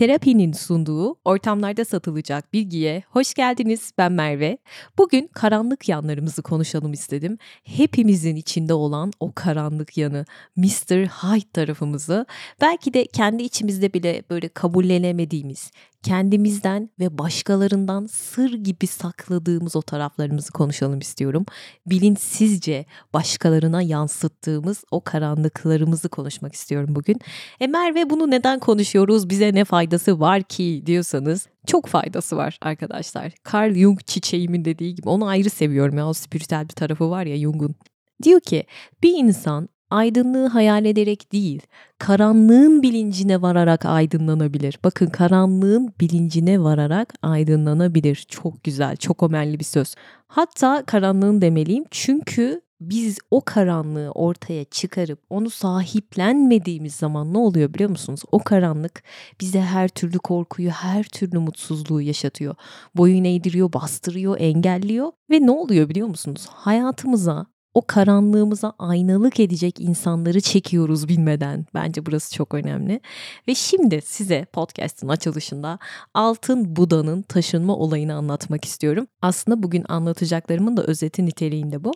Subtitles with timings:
[0.00, 3.92] Terapinin sunduğu ortamlarda satılacak bilgiye hoş geldiniz.
[3.98, 4.58] Ben Merve.
[4.98, 7.38] Bugün karanlık yanlarımızı konuşalım istedim.
[7.64, 10.24] Hepimizin içinde olan o karanlık yanı,
[10.56, 11.06] Mr.
[11.06, 12.26] Hyde tarafımızı,
[12.60, 15.70] belki de kendi içimizde bile böyle kabullenemediğimiz,
[16.02, 21.46] kendimizden ve başkalarından sır gibi sakladığımız o taraflarımızı konuşalım istiyorum.
[21.86, 27.20] Bilinçsizce başkalarına yansıttığımız o karanlıklarımızı konuşmak istiyorum bugün.
[27.60, 29.30] E Merve bunu neden konuşuyoruz?
[29.30, 33.32] Bize ne faydası var ki diyorsanız çok faydası var arkadaşlar.
[33.52, 37.36] Carl Jung çiçeğimin dediği gibi onu ayrı seviyorum ya o spiritüel bir tarafı var ya
[37.36, 37.74] Jung'un.
[38.22, 38.64] Diyor ki
[39.02, 41.62] bir insan aydınlığı hayal ederek değil,
[41.98, 44.78] karanlığın bilincine vararak aydınlanabilir.
[44.84, 48.26] Bakın karanlığın bilincine vararak aydınlanabilir.
[48.28, 49.94] Çok güzel, çok omelli bir söz.
[50.28, 57.90] Hatta karanlığın demeliyim çünkü biz o karanlığı ortaya çıkarıp onu sahiplenmediğimiz zaman ne oluyor biliyor
[57.90, 58.20] musunuz?
[58.32, 59.02] O karanlık
[59.40, 62.54] bize her türlü korkuyu, her türlü mutsuzluğu yaşatıyor.
[62.94, 66.46] Boyun eğdiriyor, bastırıyor, engelliyor ve ne oluyor biliyor musunuz?
[66.50, 71.66] Hayatımıza o karanlığımıza aynalık edecek insanları çekiyoruz bilmeden.
[71.74, 73.00] Bence burası çok önemli.
[73.48, 75.78] Ve şimdi size podcast'ın açılışında
[76.14, 79.06] Altın Buda'nın taşınma olayını anlatmak istiyorum.
[79.22, 81.92] Aslında bugün anlatacaklarımın da özeti niteliğinde bu.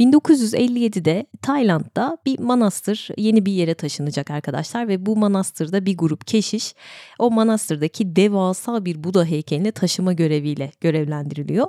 [0.00, 6.74] 1957'de Tayland'da bir manastır yeni bir yere taşınacak arkadaşlar ve bu manastırda bir grup keşiş
[7.18, 11.66] o manastırdaki devasa bir Buda heykelini taşıma göreviyle görevlendiriliyor.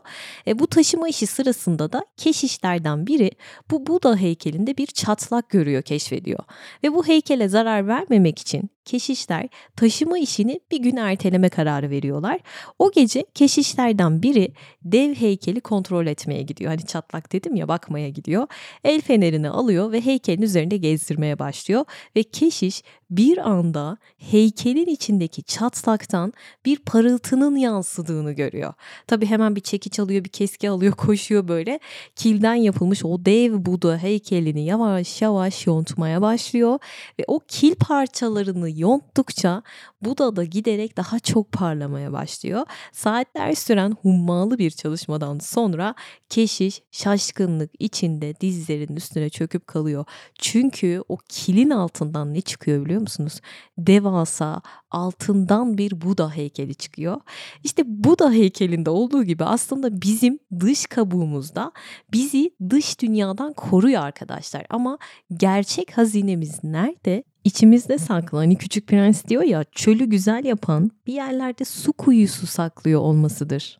[0.47, 3.31] E, bu taşıma işi sırasında da keşişlerden biri
[3.71, 6.39] bu Buda heykelinde bir çatlak görüyor, keşfediyor.
[6.83, 12.39] Ve bu heykele zarar vermemek için keşişler taşıma işini bir gün erteleme kararı veriyorlar.
[12.79, 16.71] O gece keşişlerden biri dev heykeli kontrol etmeye gidiyor.
[16.71, 18.47] Hani çatlak dedim ya bakmaya gidiyor.
[18.83, 21.85] El fenerini alıyor ve heykelin üzerinde gezdirmeye başlıyor.
[22.15, 26.33] Ve keşiş bir anda heykelin içindeki çatlaktan
[26.65, 28.73] bir parıltının yansıdığını görüyor.
[29.07, 31.79] Tabi hemen bir çekiç alıyor, bir keski alıyor, koşuyor böyle.
[32.15, 36.79] Kilden yapılmış o dev Buda heykelini yavaş yavaş yontmaya başlıyor.
[37.19, 39.63] Ve o kil parçalarını yonttukça
[40.01, 42.65] Buda da giderek daha çok parlamaya başlıyor.
[42.91, 45.95] Saatler süren hummalı bir çalışmadan sonra
[46.29, 50.05] keşiş şaşkınlık içinde dizlerinin üstüne çöküp kalıyor.
[50.39, 53.41] Çünkü o kilin altından ne çıkıyor biliyor musunuz?
[53.77, 54.61] Devasa
[54.91, 57.21] altından bir Buda heykeli çıkıyor.
[57.63, 61.71] İşte Buda heykelinde olduğu gibi aslında bizim dış kabuğumuzda
[62.13, 64.65] bizi dış dünyadan koruyor arkadaşlar.
[64.69, 64.97] Ama
[65.37, 67.23] gerçek hazinemiz nerede?
[67.47, 68.37] İçimizde saklı.
[68.37, 73.79] Hani Küçük Prens diyor ya çölü güzel yapan bir yerlerde su kuyusu saklıyor olmasıdır.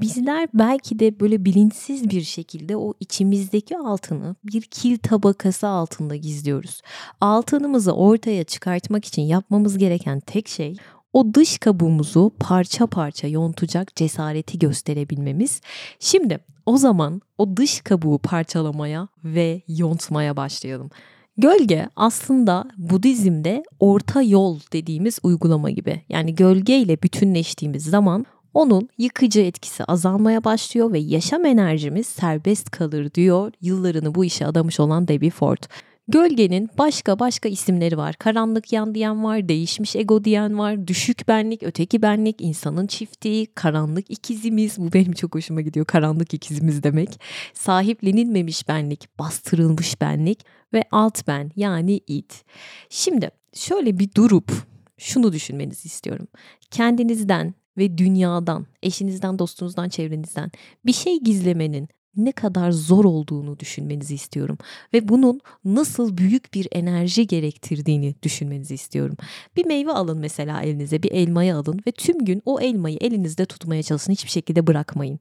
[0.00, 6.82] Bizler belki de böyle bilinçsiz bir şekilde o içimizdeki altını bir kil tabakası altında gizliyoruz.
[7.20, 10.76] Altınımızı ortaya çıkartmak için yapmamız gereken tek şey
[11.12, 15.60] o dış kabuğumuzu parça parça yontacak cesareti gösterebilmemiz.
[16.00, 20.90] Şimdi o zaman o dış kabuğu parçalamaya ve yontmaya başlayalım.
[21.38, 26.02] Gölge aslında Budizm'de orta yol dediğimiz uygulama gibi.
[26.08, 33.14] Yani gölge ile bütünleştiğimiz zaman onun yıkıcı etkisi azalmaya başlıyor ve yaşam enerjimiz serbest kalır
[33.14, 35.62] diyor yıllarını bu işe adamış olan Debbie Ford.
[36.08, 38.14] Gölgenin başka başka isimleri var.
[38.14, 44.10] Karanlık yan diyen var, değişmiş ego diyen var, düşük benlik, öteki benlik, insanın çiftliği, karanlık
[44.10, 44.78] ikizimiz.
[44.78, 45.86] Bu benim çok hoşuma gidiyor.
[45.86, 47.20] Karanlık ikizimiz demek.
[47.54, 50.40] Sahiplenilmemiş benlik, bastırılmış benlik
[50.72, 52.44] ve alt ben yani it.
[52.88, 54.52] Şimdi şöyle bir durup
[54.98, 56.28] şunu düşünmenizi istiyorum.
[56.70, 60.50] Kendinizden ve dünyadan, eşinizden, dostunuzdan, çevrenizden
[60.86, 64.58] bir şey gizlemenin ne kadar zor olduğunu düşünmenizi istiyorum
[64.94, 69.16] ve bunun nasıl büyük bir enerji gerektirdiğini düşünmenizi istiyorum.
[69.56, 73.82] Bir meyve alın mesela elinize, bir elmayı alın ve tüm gün o elmayı elinizde tutmaya
[73.82, 74.12] çalışın.
[74.12, 75.18] Hiçbir şekilde bırakmayın.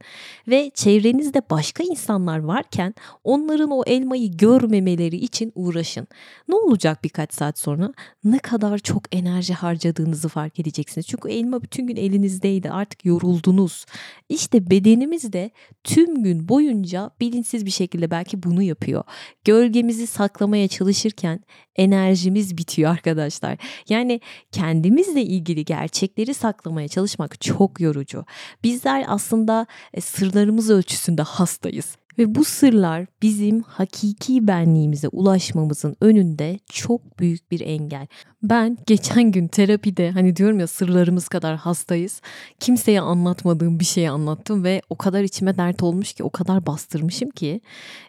[0.47, 6.07] Ve çevrenizde başka insanlar varken onların o elmayı görmemeleri için uğraşın.
[6.47, 7.93] Ne olacak birkaç saat sonra?
[8.23, 11.07] Ne kadar çok enerji harcadığınızı fark edeceksiniz.
[11.07, 12.71] Çünkü elma bütün gün elinizdeydi.
[12.71, 13.85] Artık yoruldunuz.
[14.29, 15.51] İşte bedenimiz de
[15.83, 19.03] tüm gün boyunca boyunca bilinçsiz bir şekilde belki bunu yapıyor.
[19.45, 21.39] Gölgemizi saklamaya çalışırken
[21.75, 23.57] enerjimiz bitiyor arkadaşlar.
[23.89, 24.21] Yani
[24.51, 28.25] kendimizle ilgili gerçekleri saklamaya çalışmak çok yorucu.
[28.63, 37.19] Bizler aslında e, sırlarımız ölçüsünde hastayız Ve bu sırlar bizim hakiki benliğimize ulaşmamızın önünde çok
[37.19, 38.07] büyük bir engel.
[38.43, 42.21] Ben geçen gün terapide hani diyorum ya sırlarımız kadar hastayız.
[42.59, 47.29] Kimseye anlatmadığım bir şeyi anlattım ve o kadar içime dert olmuş ki o kadar bastırmışım
[47.29, 47.61] ki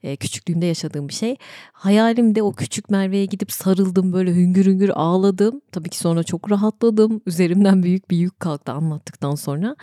[0.02, 1.36] e, küçüklüğümde yaşadığım bir şey.
[1.72, 5.60] Hayalimde o küçük Merve'ye gidip sarıldım böyle hüngür hüngür ağladım.
[5.72, 7.20] Tabii ki sonra çok rahatladım.
[7.26, 9.76] Üzerimden büyük bir yük kalktı anlattıktan sonra.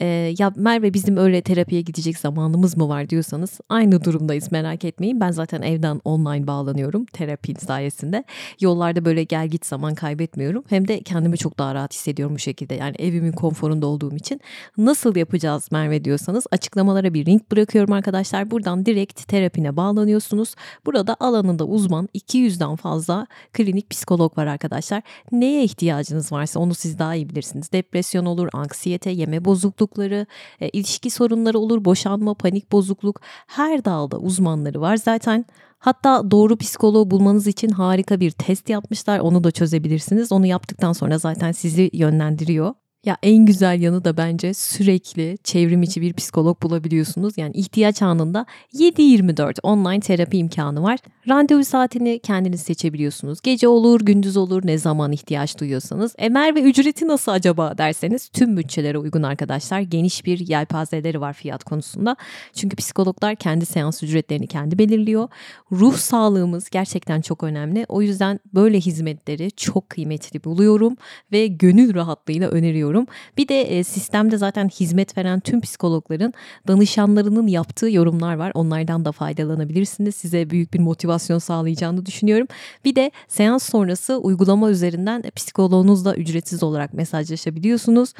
[0.00, 5.20] E, ya Merve bizim öyle terapiye gidecek zamanımız mı var diyorsanız aynı durumdayız merak etmeyin.
[5.20, 8.24] Ben zaten evden online bağlanıyorum terapi sayesinde.
[8.60, 10.64] Yollarda böyle gel git zaman zaman kaybetmiyorum.
[10.68, 12.74] Hem de kendimi çok daha rahat hissediyorum bu şekilde.
[12.74, 14.40] Yani evimin konforunda olduğum için.
[14.76, 18.50] Nasıl yapacağız Merve diyorsanız açıklamalara bir link bırakıyorum arkadaşlar.
[18.50, 20.54] Buradan direkt terapine bağlanıyorsunuz.
[20.86, 25.02] Burada alanında uzman 200'den fazla klinik psikolog var arkadaşlar.
[25.32, 27.72] Neye ihtiyacınız varsa onu siz daha iyi bilirsiniz.
[27.72, 30.26] Depresyon olur, anksiyete, yeme bozuklukları,
[30.60, 33.20] e, ilişki sorunları olur, boşanma, panik bozukluk.
[33.46, 35.44] Her dalda uzmanları var zaten.
[35.78, 39.18] Hatta doğru psikoloğu bulmanız için harika bir test yapmışlar.
[39.18, 40.32] Onu da çözebilirsiniz.
[40.32, 42.74] Onu yaptıktan sonra zaten sizi yönlendiriyor.
[43.04, 47.38] Ya en güzel yanı da bence sürekli çevrim içi bir psikolog bulabiliyorsunuz.
[47.38, 50.98] Yani ihtiyaç anında 7-24 online terapi imkanı var.
[51.28, 53.40] Randevu saatini kendiniz seçebiliyorsunuz.
[53.40, 56.14] Gece olur, gündüz olur, ne zaman ihtiyaç duyuyorsanız.
[56.18, 59.80] Emer ve ücreti nasıl acaba derseniz tüm bütçelere uygun arkadaşlar.
[59.80, 62.16] Geniş bir yelpazeleri var fiyat konusunda.
[62.54, 65.28] Çünkü psikologlar kendi seans ücretlerini kendi belirliyor.
[65.72, 67.86] Ruh sağlığımız gerçekten çok önemli.
[67.88, 70.96] O yüzden böyle hizmetleri çok kıymetli buluyorum
[71.32, 72.97] ve gönül rahatlığıyla öneriyorum.
[73.36, 76.34] Bir de e, sistemde zaten hizmet veren tüm psikologların
[76.68, 78.52] danışanlarının yaptığı yorumlar var.
[78.54, 80.14] Onlardan da faydalanabilirsiniz.
[80.14, 82.46] Size büyük bir motivasyon sağlayacağını düşünüyorum.
[82.84, 88.14] Bir de seans sonrası uygulama üzerinden psikoloğunuzla ücretsiz olarak mesajlaşabiliyorsunuz.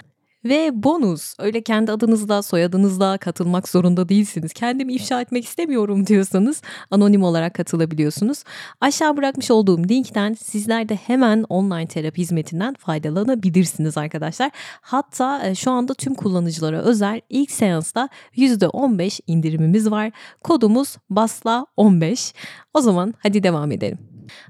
[0.49, 4.53] Ve bonus öyle kendi adınızla soyadınızla katılmak zorunda değilsiniz.
[4.53, 8.45] Kendimi ifşa etmek istemiyorum diyorsanız anonim olarak katılabiliyorsunuz.
[8.81, 14.51] Aşağı bırakmış olduğum linkten sizler de hemen online terapi hizmetinden faydalanabilirsiniz arkadaşlar.
[14.81, 20.11] Hatta e, şu anda tüm kullanıcılara özel ilk seansta %15 indirimimiz var.
[20.45, 22.35] Kodumuz BASLA15.
[22.75, 23.99] O zaman hadi devam edelim.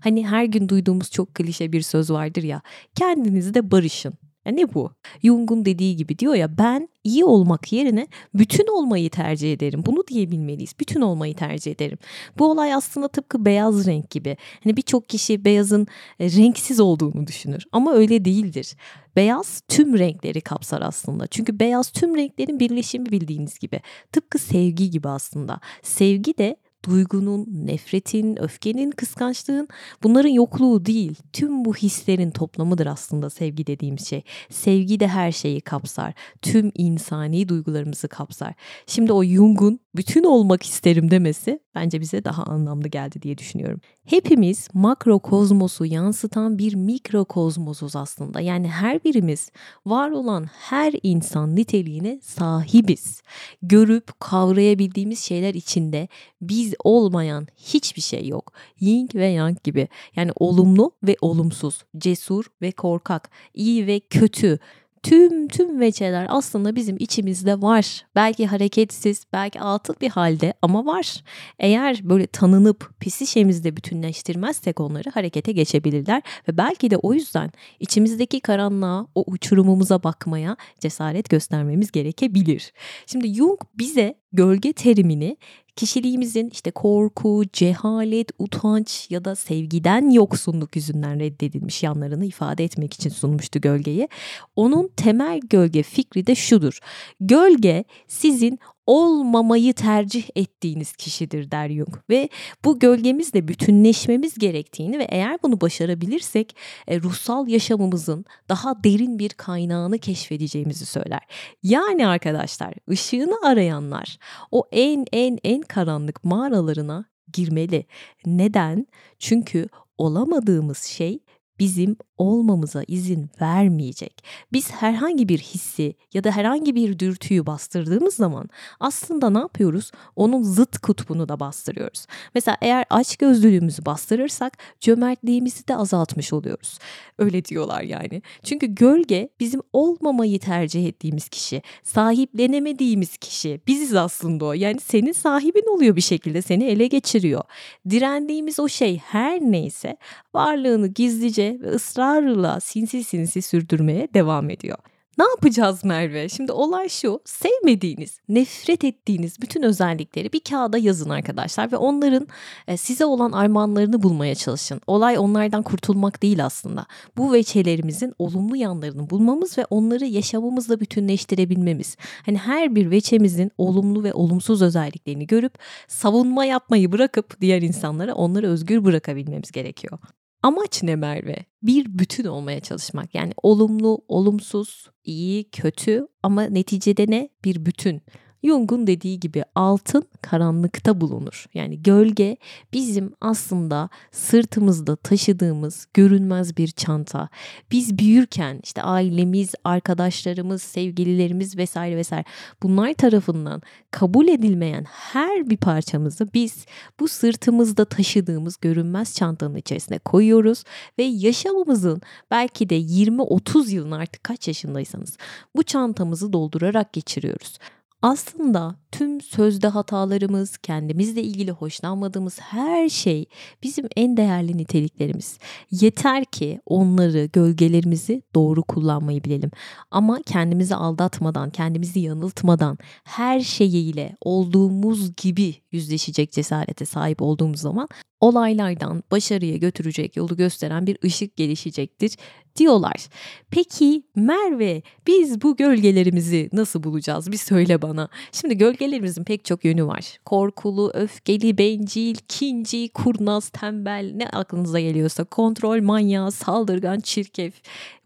[0.00, 2.62] Hani her gün duyduğumuz çok klişe bir söz vardır ya.
[2.94, 4.27] Kendinizde barışın.
[4.48, 4.92] Ya ne bu?
[5.22, 9.82] Jung'un dediği gibi diyor ya ben iyi olmak yerine bütün olmayı tercih ederim.
[9.86, 10.72] Bunu diyebilmeliyiz.
[10.80, 11.98] Bütün olmayı tercih ederim.
[12.38, 14.36] Bu olay aslında tıpkı beyaz renk gibi.
[14.64, 15.86] Hani birçok kişi beyazın
[16.20, 18.76] e, renksiz olduğunu düşünür ama öyle değildir.
[19.16, 21.26] Beyaz tüm renkleri kapsar aslında.
[21.26, 23.80] Çünkü beyaz tüm renklerin birleşimi bildiğiniz gibi.
[24.12, 25.60] Tıpkı sevgi gibi aslında.
[25.82, 29.68] Sevgi de duygunun, nefretin, öfkenin, kıskançlığın
[30.02, 31.14] bunların yokluğu değil.
[31.32, 34.22] Tüm bu hislerin toplamıdır aslında sevgi dediğimiz şey.
[34.50, 36.14] Sevgi de her şeyi kapsar.
[36.42, 38.54] Tüm insani duygularımızı kapsar.
[38.86, 43.80] Şimdi o Jung'un bütün olmak isterim demesi bence bize daha anlamlı geldi diye düşünüyorum.
[44.04, 48.40] Hepimiz makrokozmosu yansıtan bir mikrokozmosuz aslında.
[48.40, 49.50] Yani her birimiz
[49.86, 53.22] var olan her insan niteliğine sahibiz.
[53.62, 56.08] Görüp kavrayabildiğimiz şeyler içinde
[56.40, 58.52] biz olmayan hiçbir şey yok.
[58.80, 59.88] Yin ve yang gibi.
[60.16, 64.58] Yani olumlu ve olumsuz, cesur ve korkak, iyi ve kötü,
[65.02, 68.06] tüm tüm veçeler aslında bizim içimizde var.
[68.14, 71.22] Belki hareketsiz, belki atıl bir halde ama var.
[71.58, 77.50] Eğer böyle tanınıp psişemizde bütünleştirmezsek onları harekete geçebilirler ve belki de o yüzden
[77.80, 82.72] içimizdeki karanlığa, o uçurumumuza bakmaya cesaret göstermemiz gerekebilir.
[83.06, 85.36] Şimdi Jung bize gölge terimini
[85.78, 93.10] kişiliğimizin işte korku, cehalet, utanç ya da sevgiden yoksunluk yüzünden reddedilmiş yanlarını ifade etmek için
[93.10, 94.08] sunmuştu gölgeyi.
[94.56, 96.78] Onun temel gölge fikri de şudur.
[97.20, 102.28] Gölge sizin olmamayı tercih ettiğiniz kişidir der Jung ve
[102.64, 109.98] bu gölgemizle bütünleşmemiz gerektiğini ve eğer bunu başarabilirsek e, ruhsal yaşamımızın daha derin bir kaynağını
[109.98, 111.20] keşfedeceğimizi söyler.
[111.62, 114.18] Yani arkadaşlar ışığını arayanlar
[114.50, 117.86] o en en en karanlık mağaralarına girmeli.
[118.26, 118.86] Neden?
[119.18, 119.68] Çünkü
[119.98, 121.18] olamadığımız şey
[121.58, 124.24] bizim olmamıza izin vermeyecek.
[124.52, 128.48] Biz herhangi bir hissi ya da herhangi bir dürtüyü bastırdığımız zaman
[128.80, 129.90] aslında ne yapıyoruz?
[130.16, 132.06] Onun zıt kutbunu da bastırıyoruz.
[132.34, 136.78] Mesela eğer aç gözlülüğümüzü bastırırsak cömertliğimizi de azaltmış oluyoruz.
[137.18, 138.22] Öyle diyorlar yani.
[138.42, 143.60] Çünkü gölge bizim olmamayı tercih ettiğimiz kişi, sahiplenemediğimiz kişi.
[143.66, 144.52] Biziz aslında o.
[144.52, 147.42] Yani senin sahibin oluyor bir şekilde seni ele geçiriyor.
[147.90, 149.96] Direndiğimiz o şey her neyse
[150.34, 154.78] varlığını gizlice ve ısrar ısrarla sinsi sinsi sürdürmeye devam ediyor.
[155.18, 156.28] Ne yapacağız Merve?
[156.28, 157.20] Şimdi olay şu.
[157.24, 162.28] Sevmediğiniz, nefret ettiğiniz bütün özellikleri bir kağıda yazın arkadaşlar ve onların
[162.68, 164.80] e, size olan armağanlarını bulmaya çalışın.
[164.86, 166.86] Olay onlardan kurtulmak değil aslında.
[167.16, 171.96] Bu veçelerimizin olumlu yanlarını bulmamız ve onları yaşamımızla bütünleştirebilmemiz.
[172.26, 175.54] Hani her bir veçemizin olumlu ve olumsuz özelliklerini görüp
[175.88, 179.98] savunma yapmayı bırakıp diğer insanlara onları özgür bırakabilmemiz gerekiyor.
[180.42, 181.36] Amaç ne Merve?
[181.62, 183.14] Bir bütün olmaya çalışmak.
[183.14, 187.28] Yani olumlu, olumsuz, iyi, kötü ama neticede ne?
[187.44, 188.02] Bir bütün.
[188.44, 191.46] Jung'un dediği gibi altın karanlıkta bulunur.
[191.54, 192.36] Yani gölge
[192.72, 197.28] bizim aslında sırtımızda taşıdığımız görünmez bir çanta.
[197.70, 202.24] Biz büyürken işte ailemiz, arkadaşlarımız, sevgililerimiz vesaire vesaire
[202.62, 206.66] bunlar tarafından kabul edilmeyen her bir parçamızı biz
[207.00, 210.64] bu sırtımızda taşıdığımız görünmez çantanın içerisine koyuyoruz
[210.98, 215.16] ve yaşamımızın belki de 20-30 yılın artık kaç yaşındaysanız
[215.56, 217.58] bu çantamızı doldurarak geçiriyoruz.
[218.02, 223.26] Aslında tüm sözde hatalarımız, kendimizle ilgili hoşlanmadığımız her şey
[223.62, 225.38] bizim en değerli niteliklerimiz.
[225.70, 229.50] Yeter ki onları, gölgelerimizi doğru kullanmayı bilelim.
[229.90, 237.88] Ama kendimizi aldatmadan, kendimizi yanıltmadan her şeyiyle olduğumuz gibi yüzleşecek cesarete sahip olduğumuz zaman
[238.20, 242.16] olaylardan başarıya götürecek yolu gösteren bir ışık gelişecektir
[242.58, 243.08] diyorlar.
[243.50, 247.32] Peki Merve biz bu gölgelerimizi nasıl bulacağız?
[247.32, 248.08] Bir söyle bana.
[248.32, 250.18] Şimdi gölgelerimizin pek çok yönü var.
[250.24, 257.54] Korkulu, öfkeli, bencil, kinci, kurnaz, tembel ne aklınıza geliyorsa kontrol manyağı, saldırgan, çirkef,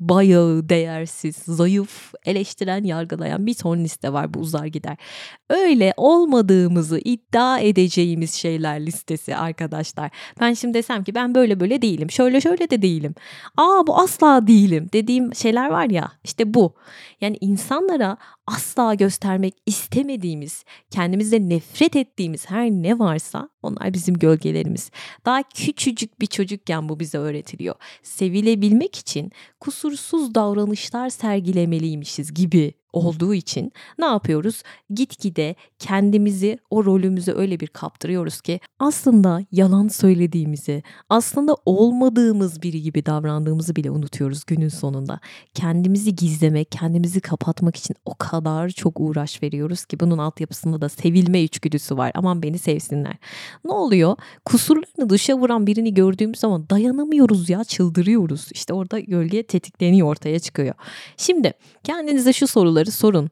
[0.01, 4.97] bayağı, değersiz, zayıf, eleştiren, yargılayan bir ton liste var bu uzar gider.
[5.51, 10.02] Öyle olmadığımızı iddia edeceğimiz şeyler listesi arkadaşlar.
[10.41, 12.11] Ben şimdi desem ki ben böyle böyle değilim.
[12.11, 13.15] Şöyle şöyle de değilim.
[13.57, 16.75] Aa bu asla değilim dediğim şeyler var ya işte bu.
[17.21, 18.17] Yani insanlara
[18.47, 24.91] asla göstermek istemediğimiz, kendimizde nefret ettiğimiz her ne varsa onlar bizim gölgelerimiz.
[25.25, 27.75] Daha küçücük bir çocukken bu bize öğretiliyor.
[28.03, 34.63] Sevilebilmek için kusursuz davranışlar sergilemeliymişiz gibi olduğu için ne yapıyoruz?
[34.91, 43.07] Gitgide kendimizi o rolümüze öyle bir kaptırıyoruz ki aslında yalan söylediğimizi, aslında olmadığımız biri gibi
[43.07, 45.21] davrandığımızı bile unutuyoruz günün sonunda.
[45.55, 51.43] Kendimizi gizlemek, kendimizi kapatmak için o kadar çok uğraş veriyoruz ki bunun altyapısında da sevilme
[51.43, 52.13] içgüdüsü var.
[52.15, 53.17] Aman beni sevsinler.
[53.65, 54.17] Ne oluyor?
[54.45, 58.49] Kusurlarını dışa vuran birini gördüğümüz zaman dayanamıyoruz ya, çıldırıyoruz.
[58.53, 60.75] İşte orada gölge tetikleniyor, ortaya çıkıyor.
[61.17, 61.53] Şimdi
[61.85, 63.31] kendinize şu soruları sorun.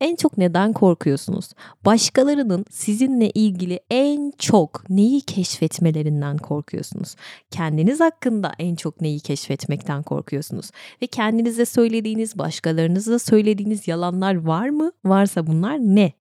[0.00, 1.50] En çok neden korkuyorsunuz?
[1.84, 7.14] Başkalarının sizinle ilgili en çok neyi keşfetmelerinden korkuyorsunuz?
[7.50, 10.70] Kendiniz hakkında en çok neyi keşfetmekten korkuyorsunuz?
[11.02, 14.92] Ve kendinize söylediğiniz, başkalarınıza söylediğiniz yalanlar var mı?
[15.04, 16.12] Varsa bunlar ne?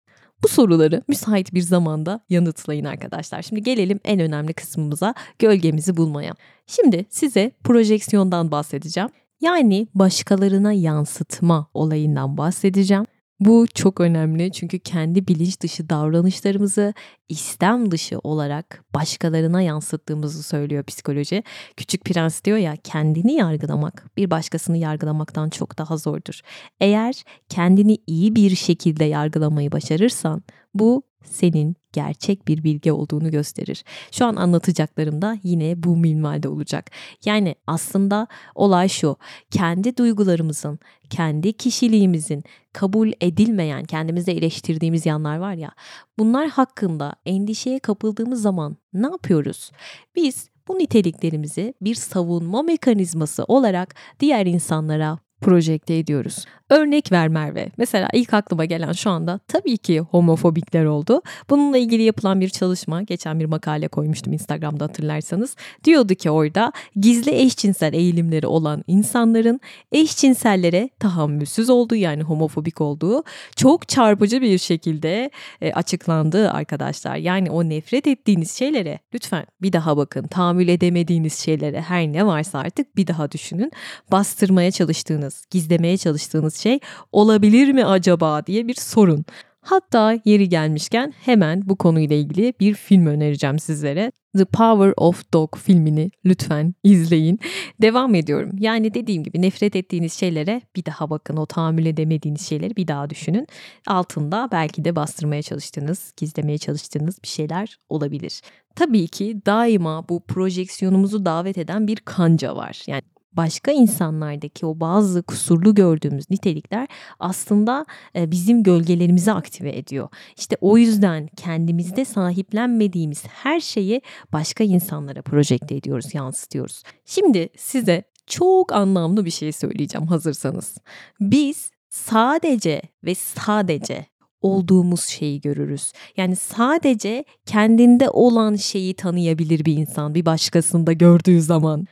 [0.45, 3.43] Bu soruları müsait bir zamanda yanıtlayın arkadaşlar.
[3.43, 6.35] Şimdi gelelim en önemli kısmımıza gölgemizi bulmaya.
[6.67, 9.11] Şimdi size projeksiyondan bahsedeceğim.
[9.41, 13.05] Yani başkalarına yansıtma olayından bahsedeceğim.
[13.41, 16.95] Bu çok önemli çünkü kendi bilinç dışı davranışlarımızı
[17.29, 21.43] istem dışı olarak başkalarına yansıttığımızı söylüyor psikoloji.
[21.77, 26.41] Küçük Prens diyor ya kendini yargılamak bir başkasını yargılamaktan çok daha zordur.
[26.81, 30.43] Eğer kendini iyi bir şekilde yargılamayı başarırsan
[30.75, 33.85] bu senin gerçek bir bilgi olduğunu gösterir.
[34.13, 36.91] Şu an anlatacaklarım da yine bu minvalde olacak.
[37.25, 39.17] Yani aslında olay şu.
[39.51, 40.79] Kendi duygularımızın,
[41.11, 45.71] kendi kişiliğimizin kabul edilmeyen, kendimizde eleştirdiğimiz yanlar var ya.
[46.19, 49.71] Bunlar hakkında endişeye kapıldığımız zaman ne yapıyoruz?
[50.17, 56.45] Biz bu niteliklerimizi bir savunma mekanizması olarak diğer insanlara projekte ediyoruz.
[56.71, 57.69] Örnek ver Merve.
[57.77, 61.23] Mesela ilk aklıma gelen şu anda tabii ki homofobikler oldu.
[61.51, 65.57] Bununla ilgili yapılan bir çalışma, geçen bir makale koymuştum Instagram'da hatırlarsanız.
[65.85, 69.61] Diyordu ki orada gizli eşcinsel eğilimleri olan insanların
[69.93, 73.25] eşcinsellere tahammülsüz olduğu yani homofobik olduğu
[73.57, 75.31] çok çarpıcı bir şekilde
[75.61, 77.17] e, açıklandı arkadaşlar.
[77.17, 80.27] Yani o nefret ettiğiniz şeylere lütfen bir daha bakın.
[80.27, 83.73] Tahammül edemediğiniz şeylere her ne varsa artık bir daha düşünün.
[84.13, 86.81] Bastırmaya çalıştığınız, gizlemeye çalıştığınız şey
[87.13, 89.25] olabilir mi acaba diye bir sorun.
[89.67, 94.13] Hatta yeri gelmişken hemen bu konuyla ilgili bir film önereceğim sizlere.
[94.37, 97.41] The Power of Dog filmini lütfen izleyin.
[97.83, 98.51] Devam ediyorum.
[98.59, 101.37] Yani dediğim gibi nefret ettiğiniz şeylere bir daha bakın.
[101.37, 103.47] O tahammül edemediğiniz şeyleri bir daha düşünün.
[103.87, 108.41] Altında belki de bastırmaya çalıştığınız, gizlemeye çalıştığınız bir şeyler olabilir.
[108.77, 112.83] Tabii ki daima bu projeksiyonumuzu davet eden bir kanca var.
[112.87, 113.03] Yani
[113.37, 116.89] başka insanlardaki o bazı kusurlu gördüğümüz nitelikler
[117.19, 120.09] aslında e, bizim gölgelerimizi aktive ediyor.
[120.37, 124.03] İşte o yüzden kendimizde sahiplenmediğimiz her şeyi
[124.33, 126.83] başka insanlara projekte ediyoruz, yansıtıyoruz.
[127.05, 130.79] Şimdi size çok anlamlı bir şey söyleyeceğim hazırsanız.
[131.21, 134.07] Biz sadece ve sadece
[134.41, 135.93] olduğumuz şeyi görürüz.
[136.17, 141.87] Yani sadece kendinde olan şeyi tanıyabilir bir insan bir başkasında gördüğü zaman.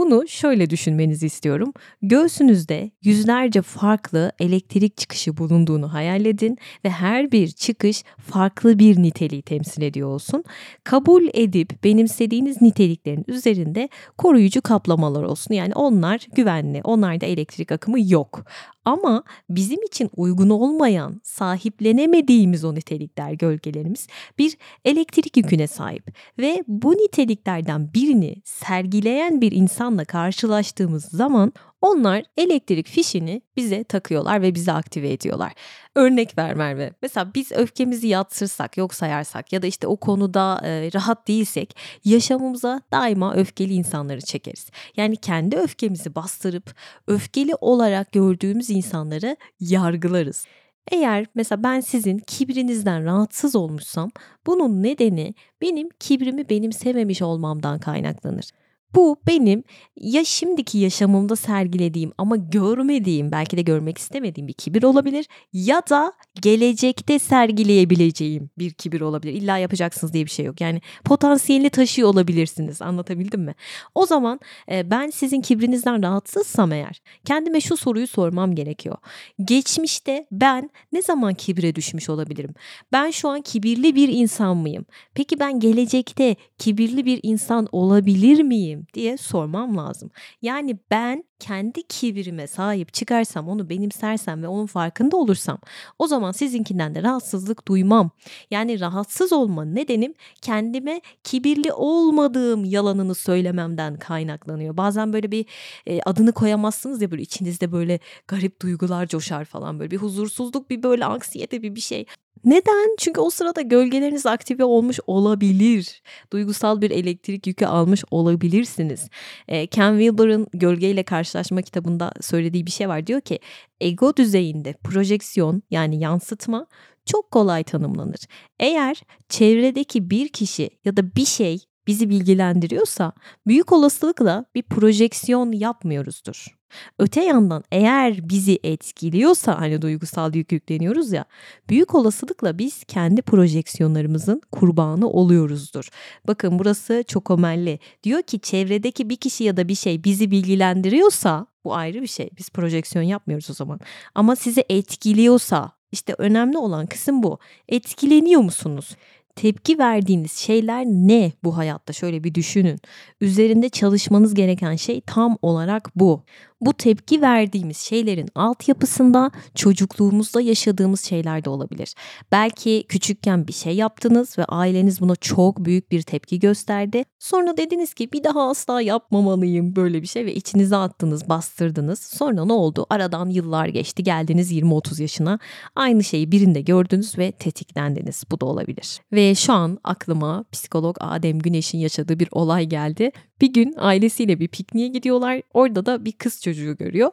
[0.00, 1.72] Bunu şöyle düşünmenizi istiyorum.
[2.02, 9.42] Göğsünüzde yüzlerce farklı elektrik çıkışı bulunduğunu hayal edin ve her bir çıkış farklı bir niteliği
[9.42, 10.44] temsil ediyor olsun.
[10.84, 13.88] Kabul edip benimsediğiniz niteliklerin üzerinde
[14.18, 15.54] koruyucu kaplamalar olsun.
[15.54, 18.44] Yani onlar güvenli, onlarda elektrik akımı yok.
[18.84, 24.06] Ama bizim için uygun olmayan, sahiplenemediğimiz o nitelikler, gölgelerimiz
[24.38, 32.88] bir elektrik yüküne sahip ve bu niteliklerden birini sergileyen bir insanla karşılaştığımız zaman onlar elektrik
[32.88, 35.52] fişini bize takıyorlar ve bizi aktive ediyorlar.
[35.94, 36.92] Örnek ver Merve.
[37.02, 42.80] Mesela biz öfkemizi yatsırsak, yok sayarsak ya da işte o konuda e, rahat değilsek yaşamımıza
[42.92, 44.70] daima öfkeli insanları çekeriz.
[44.96, 46.74] Yani kendi öfkemizi bastırıp
[47.06, 50.46] öfkeli olarak gördüğümüz insanları yargılarız.
[50.90, 54.10] Eğer mesela ben sizin kibrinizden rahatsız olmuşsam
[54.46, 58.50] bunun nedeni benim kibrimi benimsememiş olmamdan kaynaklanır.
[58.94, 59.64] Bu benim
[59.96, 66.12] ya şimdiki yaşamımda sergilediğim ama görmediğim, belki de görmek istemediğim bir kibir olabilir ya da
[66.42, 69.32] gelecekte sergileyebileceğim bir kibir olabilir.
[69.32, 70.60] İlla yapacaksınız diye bir şey yok.
[70.60, 72.82] Yani potansiyelini taşıyor olabilirsiniz.
[72.82, 73.54] Anlatabildim mi?
[73.94, 78.96] O zaman e, ben sizin kibrinizden rahatsızsam eğer kendime şu soruyu sormam gerekiyor.
[79.44, 82.54] Geçmişte ben ne zaman kibre düşmüş olabilirim?
[82.92, 84.86] Ben şu an kibirli bir insan mıyım?
[85.14, 88.79] Peki ben gelecekte kibirli bir insan olabilir miyim?
[88.80, 90.10] Miyim diye sormam lazım.
[90.42, 95.58] Yani ben kendi kibirime sahip çıkarsam, onu benimsersem ve onun farkında olursam
[95.98, 98.10] o zaman sizinkinden de rahatsızlık duymam.
[98.50, 104.76] Yani rahatsız olma nedenim kendime kibirli olmadığım yalanını söylememden kaynaklanıyor.
[104.76, 105.46] Bazen böyle bir
[105.86, 110.82] e, adını koyamazsınız ya böyle içinizde böyle garip duygular coşar falan böyle bir huzursuzluk, bir
[110.82, 112.06] böyle anksiyete bir bir şey.
[112.44, 112.96] Neden?
[112.98, 116.02] Çünkü o sırada gölgeleriniz aktive olmuş olabilir.
[116.32, 119.08] Duygusal bir elektrik yükü almış olabilirsiniz.
[119.48, 123.06] E, Ken Wilber'ın Gölgeyle Karşılaşma kitabında söylediği bir şey var.
[123.06, 123.38] Diyor ki
[123.80, 126.66] ego düzeyinde projeksiyon yani yansıtma
[127.06, 128.20] çok kolay tanımlanır.
[128.60, 133.12] Eğer çevredeki bir kişi ya da bir şey bizi bilgilendiriyorsa
[133.46, 136.59] büyük olasılıkla bir projeksiyon yapmıyoruzdur.
[136.98, 141.24] Öte yandan eğer bizi etkiliyorsa hani duygusal yük yükleniyoruz ya
[141.68, 145.88] büyük olasılıkla biz kendi projeksiyonlarımızın kurbanı oluyoruzdur.
[146.28, 147.78] Bakın burası çok ömelli.
[148.02, 152.30] Diyor ki çevredeki bir kişi ya da bir şey bizi bilgilendiriyorsa bu ayrı bir şey.
[152.38, 153.80] Biz projeksiyon yapmıyoruz o zaman.
[154.14, 157.38] Ama sizi etkiliyorsa işte önemli olan kısım bu.
[157.68, 158.96] Etkileniyor musunuz?
[159.36, 161.92] tepki verdiğiniz şeyler ne bu hayatta?
[161.92, 162.80] Şöyle bir düşünün.
[163.20, 166.24] Üzerinde çalışmanız gereken şey tam olarak bu
[166.60, 171.94] bu tepki verdiğimiz şeylerin altyapısında çocukluğumuzda yaşadığımız şeyler de olabilir.
[172.32, 177.04] Belki küçükken bir şey yaptınız ve aileniz buna çok büyük bir tepki gösterdi.
[177.18, 181.98] Sonra dediniz ki bir daha asla yapmamalıyım böyle bir şey ve içinize attınız, bastırdınız.
[181.98, 182.86] Sonra ne oldu?
[182.90, 184.02] Aradan yıllar geçti.
[184.02, 185.38] Geldiniz 20-30 yaşına.
[185.76, 188.24] Aynı şeyi birinde gördünüz ve tetiklendiniz.
[188.30, 189.00] Bu da olabilir.
[189.12, 193.10] Ve şu an aklıma psikolog Adem Güneş'in yaşadığı bir olay geldi.
[193.40, 195.42] Bir gün ailesiyle bir pikniğe gidiyorlar.
[195.54, 197.10] Orada da bir kız çocuğu görüyor.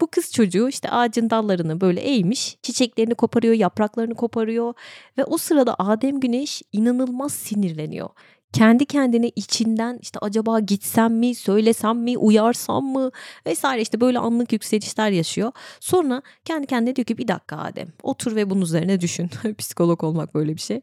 [0.00, 4.74] Bu kız çocuğu işte ağacın dallarını böyle eğmiş, çiçeklerini koparıyor, yapraklarını koparıyor
[5.18, 8.08] ve o sırada Adem Güneş inanılmaz sinirleniyor
[8.52, 13.10] kendi kendine içinden işte acaba gitsem mi, söylesem mi, uyarsam mı
[13.46, 15.52] vesaire işte böyle anlık yükselişler yaşıyor.
[15.80, 19.30] Sonra kendi kendine diyor ki bir dakika Adem otur ve bunun üzerine düşün.
[19.58, 20.80] Psikolog olmak böyle bir şey.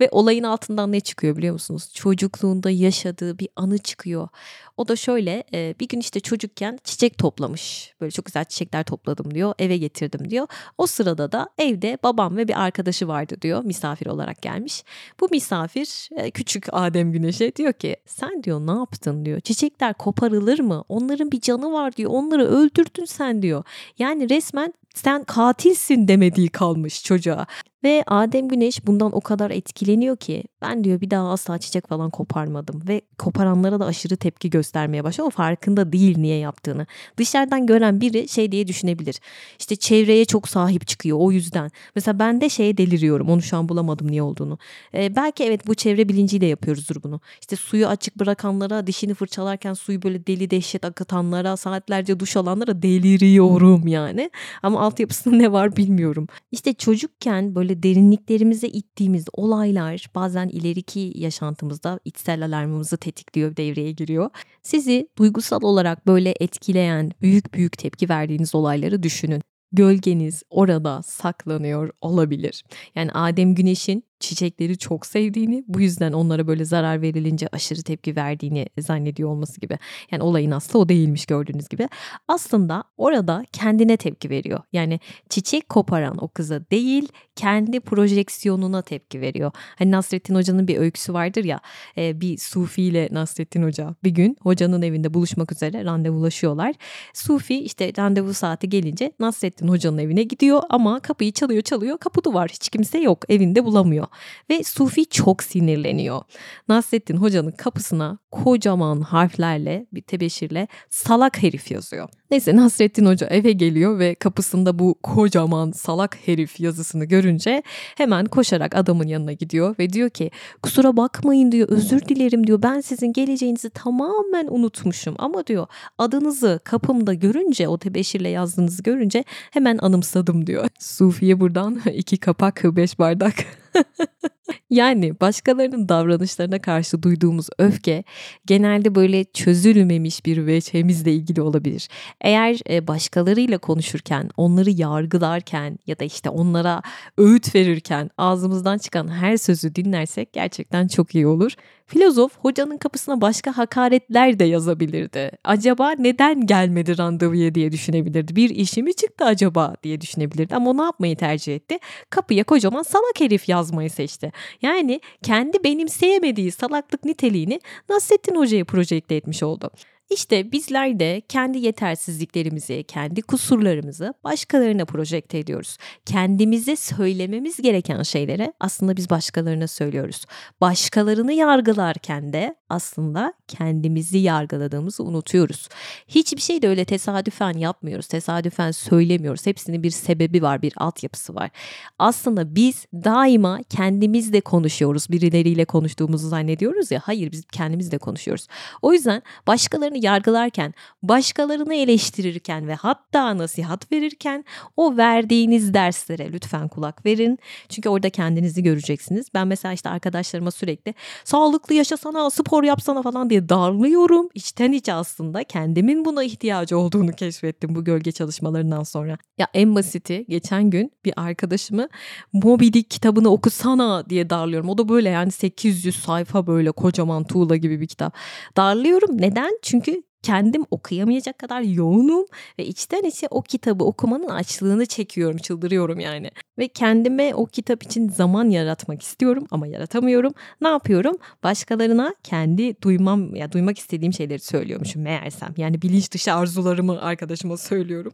[0.00, 1.90] Ve olayın altından ne çıkıyor biliyor musunuz?
[1.94, 4.28] Çocukluğunda yaşadığı bir anı çıkıyor.
[4.76, 7.94] O da şöyle bir gün işte çocukken çiçek toplamış.
[8.00, 9.54] Böyle çok güzel çiçekler topladım diyor.
[9.58, 10.46] Eve getirdim diyor.
[10.78, 13.64] O sırada da evde babam ve bir arkadaşı vardı diyor.
[13.64, 14.84] Misafir olarak gelmiş.
[15.20, 19.40] Bu misafir küçük Adem Güneş'e diyor ki sen diyor ne yaptın diyor.
[19.40, 20.84] Çiçekler koparılır mı?
[20.88, 22.10] Onların bir canı var diyor.
[22.10, 23.64] Onları öldürdün sen diyor.
[23.98, 27.46] Yani resmen sen katilsin demediği kalmış çocuğa.
[27.84, 32.10] Ve Adem Güneş bundan o kadar etkileniyor ki ben diyor bir daha asla çiçek falan
[32.10, 35.26] koparmadım ve koparanlara da aşırı tepki göstermeye başlıyor.
[35.26, 36.86] O farkında değil niye yaptığını.
[37.16, 39.20] Dışarıdan gören biri şey diye düşünebilir.
[39.58, 41.70] İşte çevreye çok sahip çıkıyor o yüzden.
[41.94, 44.58] Mesela ben de şeye deliriyorum onu şu an bulamadım niye olduğunu.
[44.94, 47.20] Ee, belki evet bu çevre bilinciyle yapıyoruzdur bunu.
[47.40, 53.86] İşte suyu açık bırakanlara dişini fırçalarken suyu böyle deli dehşet akıtanlara saatlerce duş alanlara deliriyorum
[53.86, 54.30] yani.
[54.62, 56.26] Ama altyapısında ne var bilmiyorum.
[56.52, 64.30] İşte çocukken böyle derinliklerimize ittiğimiz olaylar bazen ileriki yaşantımızda içsel alarmımızı tetikliyor, devreye giriyor.
[64.62, 72.64] Sizi duygusal olarak böyle etkileyen, büyük büyük tepki verdiğiniz olayları düşünün gölgeniz orada saklanıyor olabilir.
[72.94, 78.66] Yani Adem Güneş'in çiçekleri çok sevdiğini, bu yüzden onlara böyle zarar verilince aşırı tepki verdiğini
[78.78, 79.78] zannediyor olması gibi.
[80.10, 81.88] Yani olayın aslı o değilmiş gördüğünüz gibi.
[82.28, 84.60] Aslında orada kendine tepki veriyor.
[84.72, 89.52] Yani çiçek koparan o kıza değil, kendi projeksiyonuna tepki veriyor.
[89.76, 91.60] Hani Nasrettin Hoca'nın bir öyküsü vardır ya,
[91.96, 96.74] e, bir Sufi ile Nasrettin Hoca bir gün hocanın evinde buluşmak üzere randevulaşıyorlar.
[97.14, 102.48] Sufi işte randevu saati gelince Nasrettin Hoca'nın evine gidiyor ama kapıyı çalıyor çalıyor, kapı duvar
[102.48, 104.07] hiç kimse yok, evinde bulamıyor
[104.50, 106.22] ve Sufi çok sinirleniyor.
[106.68, 112.08] Nasrettin Hoca'nın kapısına kocaman harflerle bir tebeşirle salak herif yazıyor.
[112.30, 117.62] Neyse Nasrettin Hoca eve geliyor ve kapısında bu kocaman salak herif yazısını görünce
[117.96, 120.30] hemen koşarak adamın yanına gidiyor ve diyor ki
[120.62, 125.66] kusura bakmayın diyor özür dilerim diyor ben sizin geleceğinizi tamamen unutmuşum ama diyor
[125.98, 130.68] adınızı kapımda görünce o tebeşirle yazdığınızı görünce hemen anımsadım diyor.
[130.78, 133.34] Sufiye buradan iki kapak beş bardak
[134.70, 138.04] yani başkalarının davranışlarına karşı duyduğumuz öfke
[138.46, 141.88] genelde böyle çözülmemiş bir veçhemizle ilgili olabilir.
[142.20, 146.82] Eğer e, başkalarıyla konuşurken, onları yargılarken ya da işte onlara
[147.18, 151.52] öğüt verirken ağzımızdan çıkan her sözü dinlersek gerçekten çok iyi olur.
[151.86, 155.30] Filozof hocanın kapısına başka hakaretler de yazabilirdi.
[155.44, 158.36] Acaba neden gelmedi randevuya diye düşünebilirdi.
[158.36, 160.56] Bir işi mi çıktı acaba diye düşünebilirdi.
[160.56, 161.78] Ama o ne yapmayı tercih etti?
[162.10, 164.32] Kapıya kocaman salak herif yazmayı seçti.
[164.62, 169.70] Yani kendi benimseyemediği salaklık niteliğini Nasrettin Hoca'ya projekte etmiş oldu.
[170.10, 175.76] İşte bizler de kendi yetersizliklerimizi, kendi kusurlarımızı başkalarına projekte ediyoruz.
[176.06, 180.24] Kendimize söylememiz gereken şeylere aslında biz başkalarına söylüyoruz.
[180.60, 185.68] Başkalarını yargılarken de aslında kendimizi yargıladığımızı unutuyoruz.
[186.08, 189.46] Hiçbir şey de öyle tesadüfen yapmıyoruz, tesadüfen söylemiyoruz.
[189.46, 191.50] Hepsinin bir sebebi var, bir altyapısı var.
[191.98, 195.06] Aslında biz daima kendimizle konuşuyoruz.
[195.10, 197.00] Birileriyle konuştuğumuzu zannediyoruz ya.
[197.04, 198.46] Hayır biz kendimizle konuşuyoruz.
[198.82, 204.44] O yüzden başkalarını yargılarken, başkalarını eleştirirken ve hatta nasihat verirken
[204.76, 207.38] o verdiğiniz derslere lütfen kulak verin.
[207.68, 209.26] Çünkü orada kendinizi göreceksiniz.
[209.34, 214.28] Ben mesela işte arkadaşlarıma sürekli sağlıklı yaşasana, spor yapsana falan diye darlıyorum.
[214.34, 219.18] İçten içe aslında kendimin buna ihtiyacı olduğunu keşfettim bu gölge çalışmalarından sonra.
[219.38, 221.88] Ya en basiti geçen gün bir arkadaşımı
[222.32, 224.68] Moby Dick kitabını okusana diye darlıyorum.
[224.68, 228.14] O da böyle yani 800 sayfa böyle kocaman tuğla gibi bir kitap.
[228.56, 229.20] Darlıyorum.
[229.20, 229.58] Neden?
[229.62, 229.87] Çünkü
[230.22, 232.26] kendim okuyamayacak kadar yoğunum
[232.58, 236.30] ve içten içe o kitabı okumanın açlığını çekiyorum, çıldırıyorum yani.
[236.58, 240.32] Ve kendime o kitap için zaman yaratmak istiyorum ama yaratamıyorum.
[240.60, 241.16] Ne yapıyorum?
[241.42, 245.54] Başkalarına kendi duymam ya duymak istediğim şeyleri söylüyormuşum meğersem.
[245.56, 248.12] Yani bilinç dışı arzularımı arkadaşıma söylüyorum.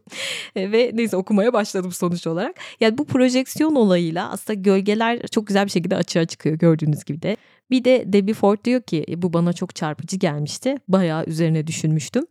[0.55, 2.55] E, ve neyse okumaya başladım sonuç olarak.
[2.79, 7.37] Yani bu projeksiyon olayıyla aslında gölgeler çok güzel bir şekilde açığa çıkıyor gördüğünüz gibi de.
[7.71, 10.75] Bir de Debbie Ford diyor ki e, bu bana çok çarpıcı gelmişti.
[10.87, 12.25] Bayağı üzerine düşünmüştüm.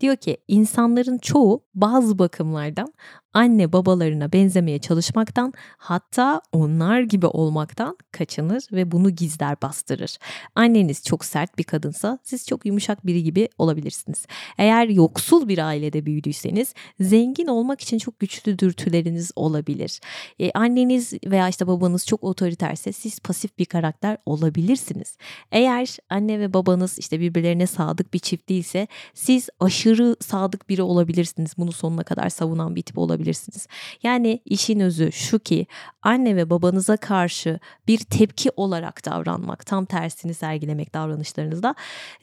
[0.00, 2.88] Diyor ki insanların çoğu bazı bakımlardan
[3.36, 10.18] anne babalarına benzemeye çalışmaktan hatta onlar gibi olmaktan kaçınır ve bunu gizler bastırır.
[10.54, 14.26] Anneniz çok sert bir kadınsa siz çok yumuşak biri gibi olabilirsiniz.
[14.58, 20.00] Eğer yoksul bir ailede büyüdüyseniz zengin olmak için çok güçlü dürtüleriniz olabilir.
[20.38, 25.16] Ee, anneniz veya işte babanız çok otoriterse siz pasif bir karakter olabilirsiniz.
[25.52, 31.52] Eğer anne ve babanız işte birbirlerine sadık bir çift değilse siz aşırı sadık biri olabilirsiniz.
[31.58, 33.66] Bunu sonuna kadar savunan bir tip olabilirsiniz yapabilirsiniz.
[34.02, 35.66] Yani işin özü şu ki
[36.02, 37.58] anne ve babanıza karşı
[37.88, 41.74] bir tepki olarak davranmak, tam tersini sergilemek davranışlarınızda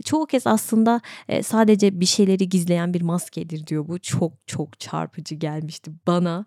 [0.06, 4.00] çoğu kez aslında e, sadece bir şeyleri gizleyen bir maskedir diyor bu.
[4.00, 6.46] Çok çok çarpıcı gelmişti bana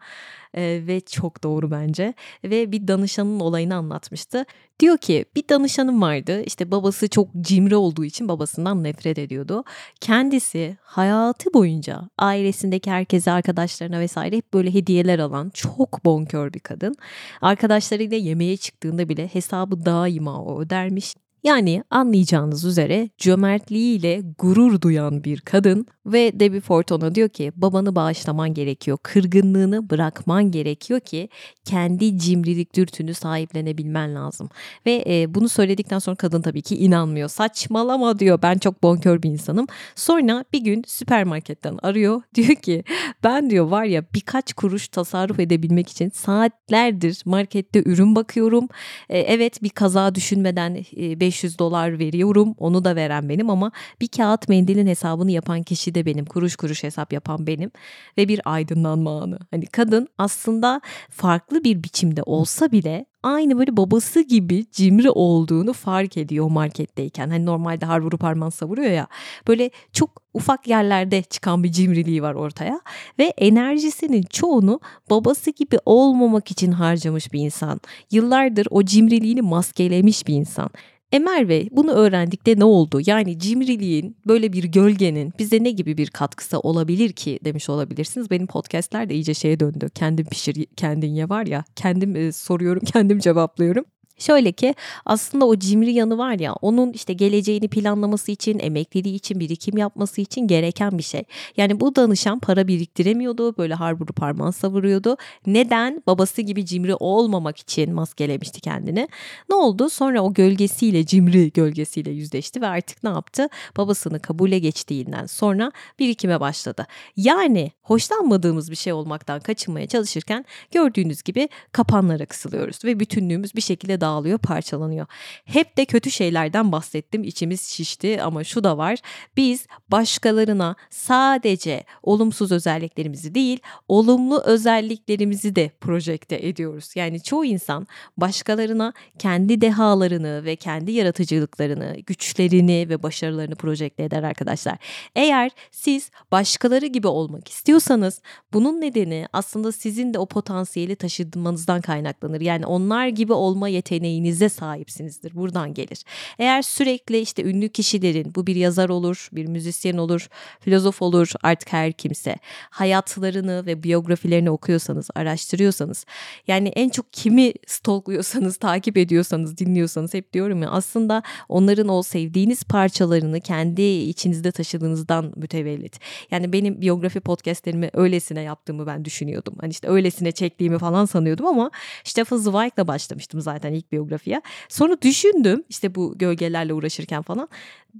[0.54, 2.14] e, ve çok doğru bence.
[2.44, 4.44] Ve bir danışanın olayını anlatmıştı.
[4.80, 9.64] Diyor ki bir danışanım vardı işte babası çok cimri olduğu için babasından nefret ediyordu.
[10.00, 16.96] Kendisi hayatı boyunca ailesindeki herkese arkadaşlarına vesaire hep böyle hediyeler alan çok bonkör bir kadın.
[17.40, 21.14] Arkadaşlarıyla yemeğe çıktığında bile hesabı daima o ödermiş.
[21.44, 28.54] Yani anlayacağınız üzere cömertliğiyle gurur duyan bir kadın ve Debbie Ford diyor ki babanı bağışlaman
[28.54, 28.98] gerekiyor.
[29.02, 31.28] Kırgınlığını bırakman gerekiyor ki
[31.64, 34.48] kendi cimrilik dürtünü sahiplenebilmen lazım.
[34.86, 37.28] Ve e, bunu söyledikten sonra kadın tabii ki inanmıyor.
[37.28, 39.66] Saçmalama diyor ben çok bonkör bir insanım.
[39.94, 42.22] Sonra bir gün süpermarketten arıyor.
[42.34, 42.84] Diyor ki
[43.24, 48.68] ben diyor var ya birkaç kuruş tasarruf edebilmek için saatlerdir markette ürün bakıyorum.
[49.08, 52.54] E, evet bir kaza düşünmeden e, 500 dolar veriyorum.
[52.58, 56.24] Onu da veren benim ama bir kağıt mendilin hesabını yapan kişi de benim.
[56.24, 57.70] Kuruş kuruş hesap yapan benim
[58.18, 59.38] ve bir aydınlanma anı.
[59.50, 66.16] Hani kadın aslında farklı bir biçimde olsa bile aynı böyle babası gibi cimri olduğunu fark
[66.16, 67.30] ediyor marketteyken.
[67.30, 69.06] Hani normalde har vurup harman savuruyor ya.
[69.48, 72.80] Böyle çok ufak yerlerde çıkan bir cimriliği var ortaya.
[73.18, 77.80] Ve enerjisinin çoğunu babası gibi olmamak için harcamış bir insan.
[78.10, 80.70] Yıllardır o cimriliğini maskelemiş bir insan.
[81.12, 83.00] E Merve bunu öğrendikte ne oldu?
[83.06, 88.30] Yani cimriliğin böyle bir gölgenin bize ne gibi bir katkısı olabilir ki demiş olabilirsiniz.
[88.30, 89.88] Benim podcastler de iyice şeye döndü.
[89.94, 93.84] Kendim pişir kendin ye var ya kendim e, soruyorum kendim cevaplıyorum.
[94.18, 94.74] Şöyle ki
[95.04, 100.20] aslında o cimri yanı var ya onun işte geleceğini planlaması için, emekliliği için, birikim yapması
[100.20, 101.22] için gereken bir şey.
[101.56, 105.16] Yani bu danışan para biriktiremiyordu, böyle harburu parmağın savuruyordu.
[105.46, 106.02] Neden?
[106.06, 109.08] Babası gibi cimri olmamak için maskelemişti kendini.
[109.50, 109.90] Ne oldu?
[109.90, 113.48] Sonra o gölgesiyle, cimri gölgesiyle yüzleşti ve artık ne yaptı?
[113.76, 116.86] Babasını kabule geçtiğinden sonra birikime başladı.
[117.16, 124.00] Yani hoşlanmadığımız bir şey olmaktan kaçınmaya çalışırken gördüğünüz gibi kapanlara kısılıyoruz ve bütünlüğümüz bir şekilde
[124.06, 125.06] dağılıyor, parçalanıyor.
[125.44, 127.24] Hep de kötü şeylerden bahsettim.
[127.24, 128.98] içimiz şişti ama şu da var.
[129.36, 136.90] Biz başkalarına sadece olumsuz özelliklerimizi değil, olumlu özelliklerimizi de projekte ediyoruz.
[136.94, 144.78] Yani çoğu insan başkalarına kendi dehalarını ve kendi yaratıcılıklarını, güçlerini ve başarılarını projekte eder arkadaşlar.
[145.14, 152.40] Eğer siz başkaları gibi olmak istiyorsanız bunun nedeni aslında sizin de o potansiyeli taşımanızdan kaynaklanır.
[152.40, 155.34] Yani onlar gibi olma yeteneği yeteneğinize sahipsinizdir.
[155.34, 156.04] Buradan gelir.
[156.38, 160.28] Eğer sürekli işte ünlü kişilerin bu bir yazar olur, bir müzisyen olur,
[160.60, 162.36] filozof olur artık her kimse
[162.70, 166.06] hayatlarını ve biyografilerini okuyorsanız, araştırıyorsanız
[166.46, 172.64] yani en çok kimi stalkluyorsanız, takip ediyorsanız, dinliyorsanız hep diyorum ya aslında onların o sevdiğiniz
[172.64, 176.00] parçalarını kendi içinizde taşıdığınızdan mütevellit.
[176.30, 179.54] Yani benim biyografi podcastlerimi öylesine yaptığımı ben düşünüyordum.
[179.60, 181.70] Hani işte öylesine çektiğimi falan sanıyordum ama
[182.04, 184.42] Stefan Zweig'la başlamıştım zaten ilk biyografiye.
[184.68, 187.48] Sonra düşündüm işte bu gölgelerle uğraşırken falan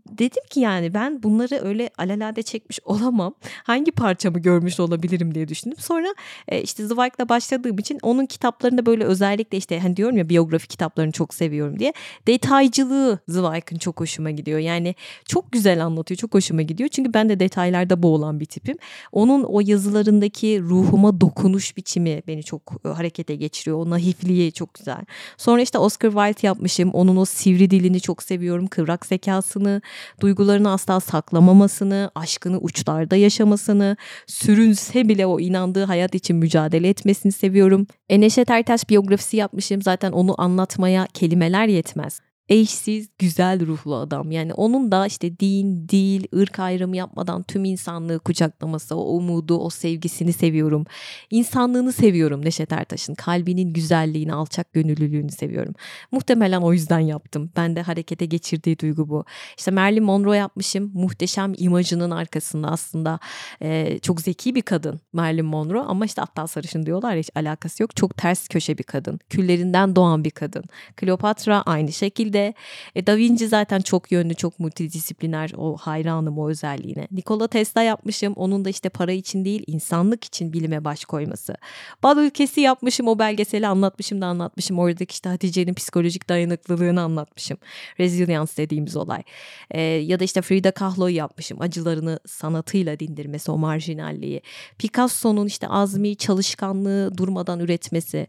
[0.08, 3.34] dedim ki yani ben bunları öyle alelade çekmiş olamam.
[3.64, 5.78] Hangi parçamı görmüş olabilirim diye düşündüm.
[5.80, 6.14] Sonra
[6.48, 11.12] e, işte Zweig'la başladığım için onun kitaplarında böyle özellikle işte hani diyorum ya biyografi kitaplarını
[11.12, 11.92] çok seviyorum diye.
[12.26, 14.58] Detaycılığı Zweig'ın çok hoşuma gidiyor.
[14.58, 16.18] Yani çok güzel anlatıyor.
[16.18, 16.88] Çok hoşuma gidiyor.
[16.88, 18.76] Çünkü ben de detaylarda boğulan bir tipim.
[19.12, 23.78] Onun o yazılarındaki ruhuma dokunuş biçimi beni çok e, harekete geçiriyor.
[23.78, 25.04] O naifliği çok güzel.
[25.36, 26.90] Sonra işte Oscar Wilde yapmışım.
[26.90, 28.66] Onun o sivri dilini çok seviyorum.
[28.66, 29.82] Kıvrak zekasını,
[30.20, 33.96] duygularını asla saklamamasını, aşkını uçlarda yaşamasını,
[34.26, 37.86] sürünse bile o inandığı hayat için mücadele etmesini seviyorum.
[38.08, 38.48] E Neşet
[38.88, 44.30] biyografisi yapmışım zaten onu anlatmaya kelimeler yetmez eşsiz, güzel ruhlu adam.
[44.30, 49.70] Yani onun da işte din, dil, ırk ayrımı yapmadan tüm insanlığı kucaklaması, o umudu, o
[49.70, 50.84] sevgisini seviyorum.
[51.30, 53.14] İnsanlığını seviyorum Neşet Ertaş'ın.
[53.14, 55.74] Kalbinin güzelliğini, alçak gönüllülüğünü seviyorum.
[56.10, 57.50] Muhtemelen o yüzden yaptım.
[57.56, 59.24] Ben de harekete geçirdiği duygu bu.
[59.58, 60.90] İşte Marilyn Monroe yapmışım.
[60.94, 63.18] Muhteşem imajının arkasında aslında
[63.62, 67.96] e, çok zeki bir kadın Marilyn Monroe ama işte aptal sarışın diyorlar hiç alakası yok.
[67.96, 69.18] Çok ters köşe bir kadın.
[69.30, 70.64] Küllerinden doğan bir kadın.
[70.96, 72.54] Kleopatra aynı şekilde de
[72.94, 75.52] e, Da Vinci zaten çok yönlü, çok multidisipliner.
[75.56, 77.08] O hayranım o özelliğine.
[77.12, 78.32] Nikola Tesla yapmışım.
[78.36, 81.56] Onun da işte para için değil, insanlık için bilime baş koyması.
[82.02, 83.08] Bal ülkesi yapmışım.
[83.08, 84.78] O belgeseli anlatmışım da anlatmışım.
[84.78, 87.58] Oradaki işte Hatice'nin psikolojik dayanıklılığını anlatmışım.
[88.00, 89.22] Resilience dediğimiz olay.
[89.70, 91.60] E, ya da işte Frida Kahlo'yu yapmışım.
[91.60, 94.42] Acılarını sanatıyla dindirmesi, o marjinalliği.
[94.78, 98.26] Picasso'nun işte azmi, çalışkanlığı durmadan üretmesi.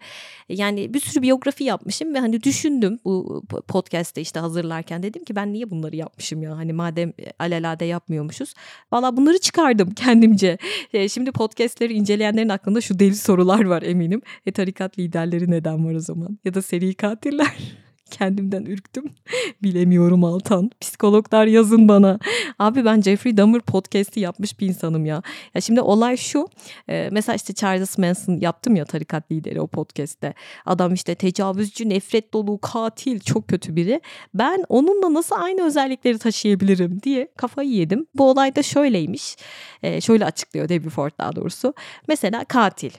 [0.49, 5.35] Yani bir sürü biyografi yapmışım ve hani düşündüm bu podcast podcast'te işte hazırlarken dedim ki
[5.35, 8.53] ben niye bunları yapmışım ya hani madem e, alelade yapmıyormuşuz.
[8.91, 10.57] Valla bunları çıkardım kendimce.
[10.93, 14.21] E, şimdi podcast'leri inceleyenlerin aklında şu deli sorular var eminim.
[14.45, 16.37] E tarikat liderleri neden var o zaman?
[16.45, 17.86] Ya da seri katiller?
[18.11, 19.03] Kendimden ürktüm.
[19.63, 20.71] Bilemiyorum Altan.
[20.81, 22.19] Psikologlar yazın bana.
[22.59, 25.21] Abi ben Jeffrey Dahmer podcast'i yapmış bir insanım ya.
[25.55, 26.47] Ya şimdi olay şu.
[26.89, 30.33] E, mesela işte Charles Manson yaptım ya tarikat lideri o podcast'te.
[30.65, 34.01] Adam işte tecavüzcü, nefret dolu, katil, çok kötü biri.
[34.33, 38.07] Ben onunla nasıl aynı özellikleri taşıyabilirim diye kafayı yedim.
[38.15, 39.35] Bu olay da şöyleymiş.
[39.83, 41.73] E, şöyle açıklıyor Debbie Ford daha doğrusu.
[42.07, 42.91] Mesela katil.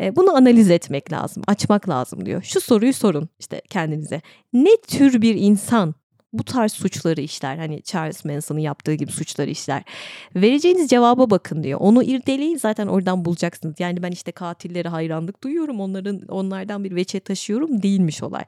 [0.00, 2.42] E, bunu analiz etmek lazım, açmak lazım diyor.
[2.42, 4.20] Şu soruyu sorun işte kendinize.
[4.52, 5.94] Ne tür bir insan
[6.32, 7.56] bu tarz suçları işler.
[7.56, 9.82] Hani Charles Manson'ın yaptığı gibi suçları işler.
[10.36, 11.80] Vereceğiniz cevaba bakın diyor.
[11.80, 13.80] Onu irdeleyin zaten oradan bulacaksınız.
[13.80, 15.80] Yani ben işte katillere hayranlık duyuyorum.
[15.80, 18.44] Onların onlardan bir veçe taşıyorum değilmiş olay.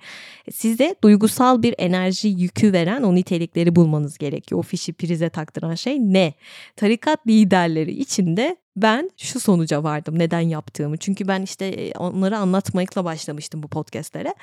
[0.53, 4.59] Size duygusal bir enerji yükü veren o nitelikleri bulmanız gerekiyor.
[4.59, 6.35] O fişi prize taktıran şey ne?
[6.77, 10.97] Tarikat liderleri içinde ben şu sonuca vardım neden yaptığımı.
[10.97, 14.35] Çünkü ben işte e, onları anlatmakla başlamıştım bu podcastlere.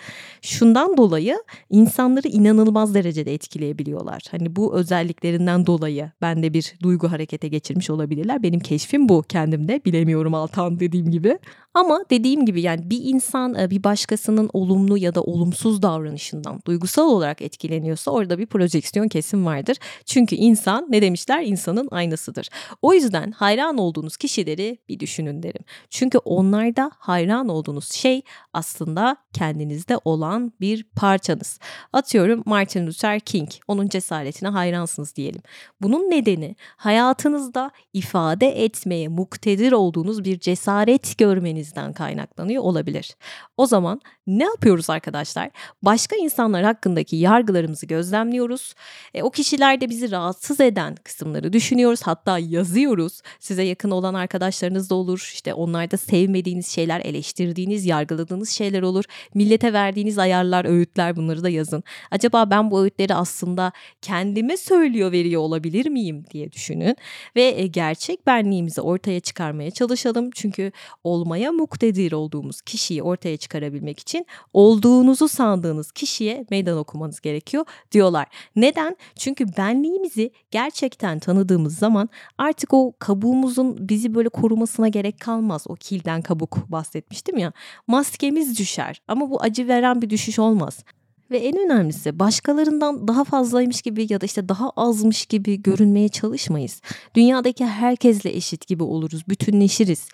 [0.41, 4.24] Şundan dolayı insanları inanılmaz derecede etkileyebiliyorlar.
[4.32, 8.44] Hani bu özelliklerinden dolayı ben de bir duygu harekete geçirmiş olabilirler.
[8.44, 9.82] Benim keşfim bu kendimde.
[9.86, 11.39] Bilemiyorum Altan dediğim gibi.
[11.74, 17.08] Ama dediğim gibi yani bir insan e, bir başkasının olumlu ya da olumsuz davranışından duygusal
[17.08, 19.78] olarak etkileniyorsa orada bir projeksiyon kesim vardır.
[20.06, 22.50] Çünkü insan ne demişler insanın aynasıdır.
[22.82, 25.64] O yüzden hayran olduğunuz kişileri bir düşünün derim.
[25.90, 28.22] Çünkü onlarda hayran olduğunuz şey
[28.54, 31.60] aslında kendinizde olan bir parçanız.
[31.94, 33.50] Atıyorum Martin Luther King.
[33.68, 35.42] Onun cesaretine hayransınız diyelim.
[35.82, 41.20] Bunun nedeni hayatınızda ifade etmeye muktedir olduğunuz bir cesaret
[41.62, 43.15] görmenizden kaynaklanıyor olabilir.
[43.58, 45.50] O zaman ne yapıyoruz arkadaşlar?
[45.82, 48.74] Başka insanlar hakkındaki yargılarımızı gözlemliyoruz.
[49.13, 52.02] E, o kişilerde bizi rahatsız eden kısımları düşünüyoruz.
[52.04, 53.21] Hatta yazıyoruz.
[53.39, 55.32] Size yakın olan arkadaşlarınız da olur.
[55.34, 59.04] İşte onlarda sevmediğiniz şeyler, eleştirdiğiniz, yargıladığınız şeyler olur.
[59.34, 61.84] Millete verdiğiniz ayarlar, öğütler bunları da yazın.
[62.12, 63.71] Acaba ben bu öğütleri aslında
[64.02, 66.95] kendime söylüyor veriyor olabilir miyim diye düşünün.
[67.36, 70.32] Ve e, gerçek benliğimizi ortaya çıkarmaya çalışalım.
[70.32, 70.71] Çünkü
[71.04, 78.28] olmaya muktedir olduğumuz kişiyi ortaya çıkarabilmek için olduğunuzu sandığınız kişiye meydan okumanız gerekiyor diyorlar.
[78.56, 78.98] Neden?
[79.16, 85.66] Çünkü benliğimizi gerçekten tanıdığımız zaman artık o kabuğumuzun bizi böyle korumasına gerek kalmaz.
[85.68, 87.54] O kilden kabuk bahsetmiştim ya.
[87.88, 90.84] Maskemiz düşer ama bu acı veren bir düşüş olmaz.
[91.32, 96.82] Ve en önemlisi başkalarından daha fazlaymış gibi ya da işte daha azmış gibi görünmeye çalışmayız.
[97.16, 100.08] Dünyadaki herkesle eşit gibi oluruz, bütünleşiriz.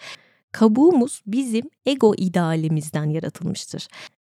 [0.57, 3.87] Kabuğumuz bizim ego idealimizden yaratılmıştır.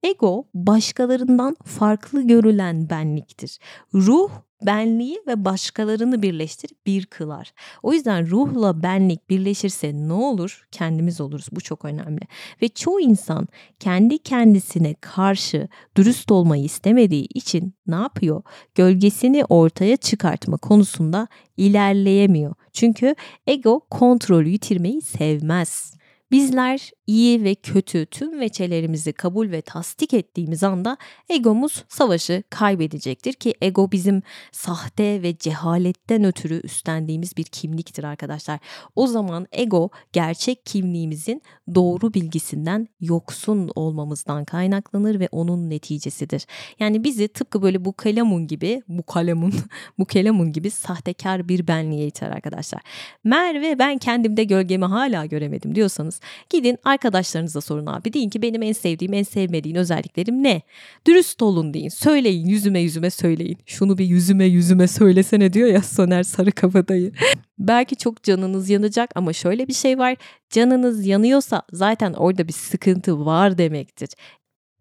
[0.03, 3.59] Ego başkalarından farklı görülen benliktir.
[3.95, 4.31] Ruh
[4.67, 7.53] benliği ve başkalarını birleştirip bir kılar.
[7.83, 10.67] O yüzden ruhla benlik birleşirse ne olur?
[10.73, 11.47] Kendimiz oluruz.
[11.53, 12.23] Bu çok önemli.
[12.63, 13.49] Ve çoğu insan
[13.81, 18.43] kendi kendisine karşı dürüst olmayı istemediği için ne yapıyor?
[18.75, 22.55] Gölgesini ortaya çıkartma konusunda ilerleyemiyor.
[22.73, 23.15] Çünkü
[23.47, 25.98] ego kontrolü yitirmeyi sevmez.
[26.31, 30.97] Bizler iyi ve kötü tüm veçelerimizi kabul ve tasdik ettiğimiz anda
[31.29, 38.59] egomuz savaşı kaybedecektir ki ego bizim sahte ve cehaletten ötürü üstlendiğimiz bir kimliktir arkadaşlar.
[38.97, 41.43] O zaman ego gerçek kimliğimizin
[41.75, 46.47] doğru bilgisinden yoksun olmamızdan kaynaklanır ve onun neticesidir.
[46.81, 49.55] Yani bizi tıpkı böyle bu kalemun gibi, bu kalemun,
[49.99, 52.81] bu kalemun gibi sahtekar bir benliğe iter arkadaşlar.
[53.25, 56.18] Merve ben kendimde gölgemi hala göremedim diyorsanız
[56.51, 58.13] gidin arkadaşlarınıza sorun abi.
[58.13, 60.63] Deyin ki benim en sevdiğim, en sevmediğin özelliklerim ne?
[61.07, 61.89] Dürüst olun deyin.
[61.89, 63.59] Söyleyin, yüzüme yüzüme söyleyin.
[63.67, 67.13] Şunu bir yüzüme yüzüme söylesene diyor ya Soner Sarıkabadayı.
[67.59, 70.17] Belki çok canınız yanacak ama şöyle bir şey var.
[70.51, 74.09] Canınız yanıyorsa zaten orada bir sıkıntı var demektir.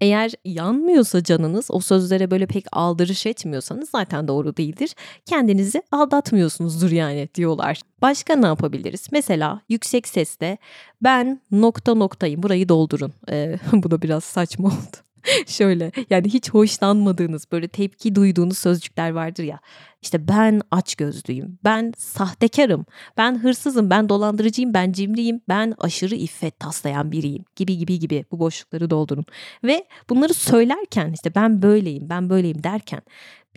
[0.01, 4.95] Eğer yanmıyorsa canınız, o sözlere böyle pek aldırış etmiyorsanız zaten doğru değildir.
[5.25, 7.81] Kendinizi aldatmıyorsunuzdur yani diyorlar.
[8.01, 9.07] Başka ne yapabiliriz?
[9.11, 10.57] Mesela yüksek sesle
[11.01, 13.13] ben nokta noktayım burayı doldurun.
[13.31, 15.06] Ee, bu da biraz saçma oldu.
[15.47, 19.59] Şöyle yani hiç hoşlanmadığınız böyle tepki duyduğunuz sözcükler vardır ya.
[20.01, 22.85] İşte ben aç gözlüyüm, ben sahtekarım,
[23.17, 28.39] ben hırsızım, ben dolandırıcıyım, ben cimriyim, ben aşırı iffet taslayan biriyim gibi gibi gibi bu
[28.39, 29.25] boşlukları doldurun.
[29.63, 33.01] Ve bunları söylerken işte ben böyleyim, ben böyleyim derken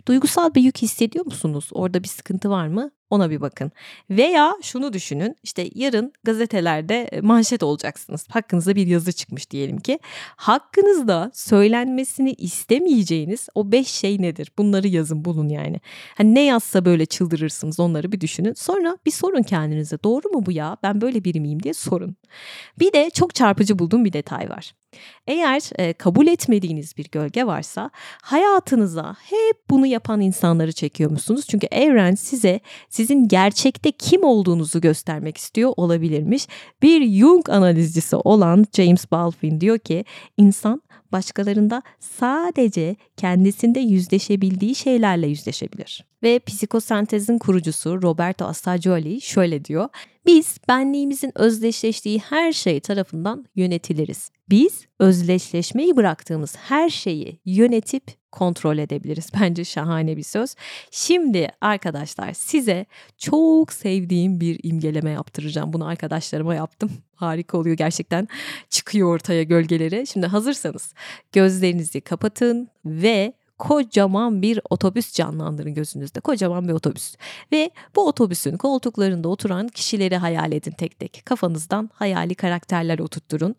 [0.07, 1.69] duygusal bir yük hissediyor musunuz?
[1.71, 2.91] Orada bir sıkıntı var mı?
[3.11, 3.71] Ona bir bakın.
[4.09, 8.27] Veya şunu düşünün işte yarın gazetelerde e, manşet olacaksınız.
[8.29, 9.99] Hakkınızda bir yazı çıkmış diyelim ki.
[10.35, 14.51] Hakkınızda söylenmesini istemeyeceğiniz o beş şey nedir?
[14.57, 15.81] Bunları yazın bulun yani.
[16.17, 18.53] Hani ne yazsa böyle çıldırırsınız onları bir düşünün.
[18.53, 22.15] Sonra bir sorun kendinize doğru mu bu ya ben böyle biri miyim diye sorun.
[22.79, 24.73] Bir de çok çarpıcı bulduğum bir detay var.
[25.27, 27.89] Eğer e, kabul etmediğiniz bir gölge varsa
[28.21, 31.45] hayatınıza hep bunu yapan insanları çekiyor musunuz?
[31.49, 32.59] Çünkü evren size
[33.01, 36.47] sizin gerçekte kim olduğunuzu göstermek istiyor olabilirmiş.
[36.81, 40.05] Bir Jung analizcisi olan James Baldwin diyor ki
[40.37, 46.05] insan başkalarında sadece kendisinde yüzleşebildiği şeylerle yüzleşebilir.
[46.23, 49.89] Ve psikosentezin kurucusu Roberto Assagioli şöyle diyor.
[50.25, 54.31] Biz benliğimizin özdeşleştiği her şey tarafından yönetiliriz.
[54.49, 59.29] Biz özdeşleşmeyi bıraktığımız her şeyi yönetip kontrol edebiliriz.
[59.41, 60.55] Bence şahane bir söz.
[60.91, 62.85] Şimdi arkadaşlar size
[63.17, 65.73] çok sevdiğim bir imgeleme yaptıracağım.
[65.73, 66.91] Bunu arkadaşlarıma yaptım.
[67.15, 68.27] Harika oluyor gerçekten.
[68.69, 70.07] Çıkıyor ortaya gölgeleri.
[70.07, 70.93] Şimdi hazırsanız
[71.31, 76.19] gözlerinizi kapatın ve kocaman bir otobüs canlandırın gözünüzde.
[76.19, 77.15] Kocaman bir otobüs.
[77.51, 81.21] Ve bu otobüsün koltuklarında oturan kişileri hayal edin tek tek.
[81.25, 83.55] Kafanızdan hayali karakterler oturtturun.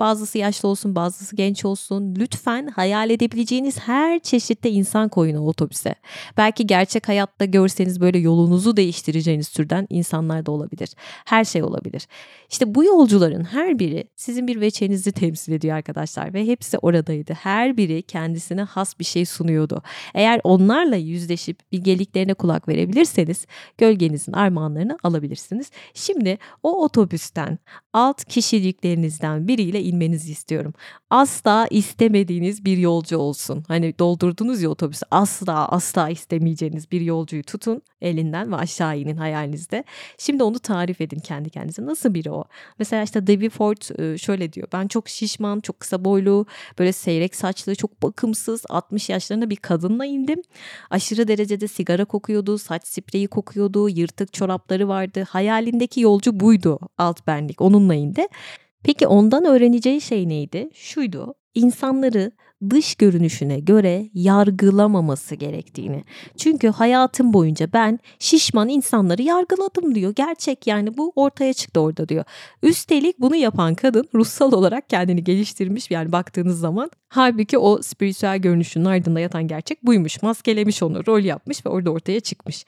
[0.00, 2.14] Bazısı yaşlı olsun, bazısı genç olsun.
[2.18, 5.94] Lütfen hayal edebileceğiniz her çeşitte insan koyun o otobüse.
[6.36, 10.88] Belki gerçek hayatta görseniz böyle yolunuzu değiştireceğiniz türden insanlar da olabilir.
[11.24, 12.06] Her şey olabilir.
[12.50, 17.32] İşte bu yolcuların her biri sizin bir veçenizi temsil ediyor arkadaşlar ve hepsi oradaydı.
[17.32, 19.82] Her biri kendisine has bir şey sunuyordu.
[20.14, 23.46] Eğer onlarla yüzleşip bilgeliklerine kulak verebilirseniz
[23.78, 25.70] gölgenizin armağanlarını alabilirsiniz.
[25.94, 27.58] Şimdi o otobüsten
[27.92, 30.72] alt kişiliklerinizden biriyle inmenizi istiyorum.
[31.10, 33.64] Asla istemediğiniz bir yolcu olsun.
[33.68, 39.84] Hani doldurdunuz ya otobüsü asla asla istemeyeceğiniz bir yolcuyu tutun elinden ve aşağı inin hayalinizde.
[40.18, 41.86] Şimdi onu tarif edin kendi kendinize.
[41.86, 42.44] Nasıl biri o?
[42.78, 44.68] Mesela işte Debbie Ford e, şöyle diyor.
[44.72, 46.46] Ben çok şişman, çok kısa boylu,
[46.78, 50.42] böyle seyrek saçlı, çok bakımsız 60 yaşlarında bir kadınla indim.
[50.90, 55.24] Aşırı derecede sigara kokuyordu, saç spreyi kokuyordu, yırtık çorapları vardı.
[55.28, 57.60] Hayalindeki yolcu buydu alt benlik.
[57.60, 58.26] Onunla indi.
[58.82, 60.70] Peki ondan öğreneceği şey neydi?
[60.74, 61.34] Şuydu.
[61.54, 62.32] İnsanları
[62.70, 66.04] dış görünüşüne göre yargılamaması gerektiğini.
[66.36, 70.12] Çünkü hayatım boyunca ben şişman insanları yargıladım diyor.
[70.16, 72.24] Gerçek yani bu ortaya çıktı orada diyor.
[72.62, 76.90] Üstelik bunu yapan kadın ruhsal olarak kendini geliştirmiş yani baktığınız zaman.
[77.08, 80.22] Halbuki o spiritüel görünüşünün ardında yatan gerçek buymuş.
[80.22, 82.64] Maskelemiş onu, rol yapmış ve orada ortaya çıkmış.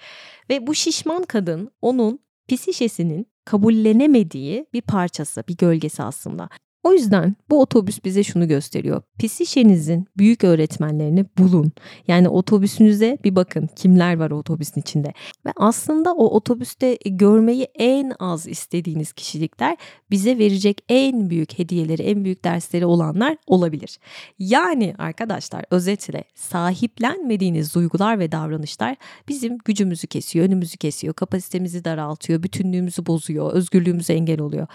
[0.50, 6.48] Ve bu şişman kadın onun psişesinin kabullenemediği bir parçası, bir gölgesi aslında.
[6.86, 9.02] O yüzden bu otobüs bize şunu gösteriyor.
[9.18, 11.72] Psişenizin büyük öğretmenlerini bulun.
[12.08, 15.12] Yani otobüsünüze bir bakın kimler var otobüsün içinde.
[15.46, 19.76] Ve aslında o otobüste görmeyi en az istediğiniz kişilikler
[20.10, 23.98] bize verecek en büyük hediyeleri, en büyük dersleri olanlar olabilir.
[24.38, 28.96] Yani arkadaşlar özetle sahiplenmediğiniz duygular ve davranışlar
[29.28, 34.66] bizim gücümüzü kesiyor, önümüzü kesiyor, kapasitemizi daraltıyor, bütünlüğümüzü bozuyor, özgürlüğümüze engel oluyor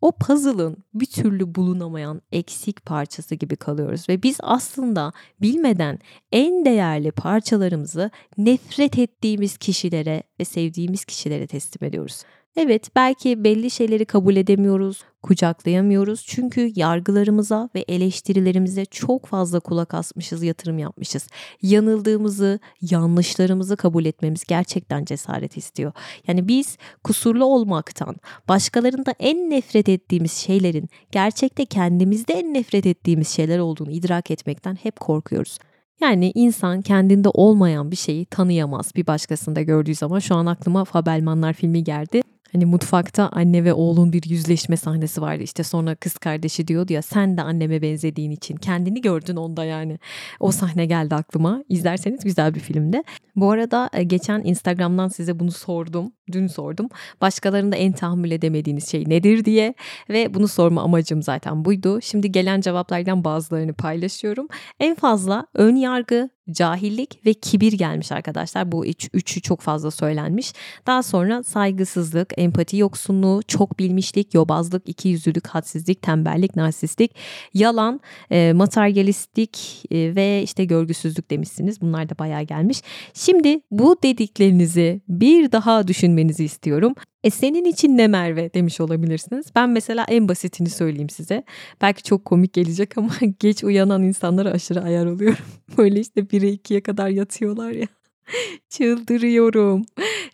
[0.00, 5.98] o puzzle'ın bir türlü bulunamayan eksik parçası gibi kalıyoruz ve biz aslında bilmeden
[6.32, 12.22] en değerli parçalarımızı nefret ettiğimiz kişilere ve sevdiğimiz kişilere teslim ediyoruz.
[12.60, 20.42] Evet belki belli şeyleri kabul edemiyoruz, kucaklayamıyoruz çünkü yargılarımıza ve eleştirilerimize çok fazla kulak asmışız,
[20.42, 21.26] yatırım yapmışız.
[21.62, 25.92] Yanıldığımızı, yanlışlarımızı kabul etmemiz gerçekten cesaret istiyor.
[26.26, 28.16] Yani biz kusurlu olmaktan,
[28.48, 35.00] başkalarında en nefret ettiğimiz şeylerin gerçekte kendimizde en nefret ettiğimiz şeyler olduğunu idrak etmekten hep
[35.00, 35.58] korkuyoruz.
[36.00, 40.18] Yani insan kendinde olmayan bir şeyi tanıyamaz bir başkasında gördüğü zaman.
[40.18, 42.22] Şu an aklıma Fabelmanlar filmi geldi.
[42.52, 45.42] Hani mutfakta anne ve oğlun bir yüzleşme sahnesi vardı.
[45.42, 49.98] İşte sonra kız kardeşi diyordu ya sen de anneme benzediğin için kendini gördün onda yani.
[50.40, 51.64] O sahne geldi aklıma.
[51.68, 53.04] İzlerseniz güzel bir filmde.
[53.36, 56.12] Bu arada e, geçen Instagram'dan size bunu sordum.
[56.32, 56.88] Dün sordum.
[57.20, 59.74] Başkalarında en tahammül edemediğiniz şey nedir diye
[60.08, 62.00] ve bunu sorma amacım zaten buydu.
[62.00, 64.48] Şimdi gelen cevaplardan bazılarını paylaşıyorum.
[64.80, 68.72] En fazla ön yargı, cahillik ve kibir gelmiş arkadaşlar.
[68.72, 70.52] Bu üç, üçü çok fazla söylenmiş.
[70.86, 77.14] Daha sonra saygısızlık, empati yoksunluğu, çok bilmişlik, yobazlık, ikiyüzlülük, hadsizlik, tembellik, narsistlik,
[77.54, 78.00] yalan,
[78.30, 81.80] e, materyalistik e, ve işte görgüsüzlük demişsiniz.
[81.80, 82.82] Bunlar da bayağı gelmiş.
[83.14, 86.94] Şimdi bu dediklerinizi bir daha düşünmenizi istiyorum.
[87.24, 89.46] E senin için ne Merve demiş olabilirsiniz.
[89.54, 91.44] Ben mesela en basitini söyleyeyim size.
[91.80, 93.10] Belki çok komik gelecek ama
[93.40, 95.38] geç uyanan insanlara aşırı ayar oluyorum.
[95.78, 97.86] Böyle işte 1'e 2'ye kadar yatıyorlar ya.
[98.70, 99.84] Çıldırıyorum.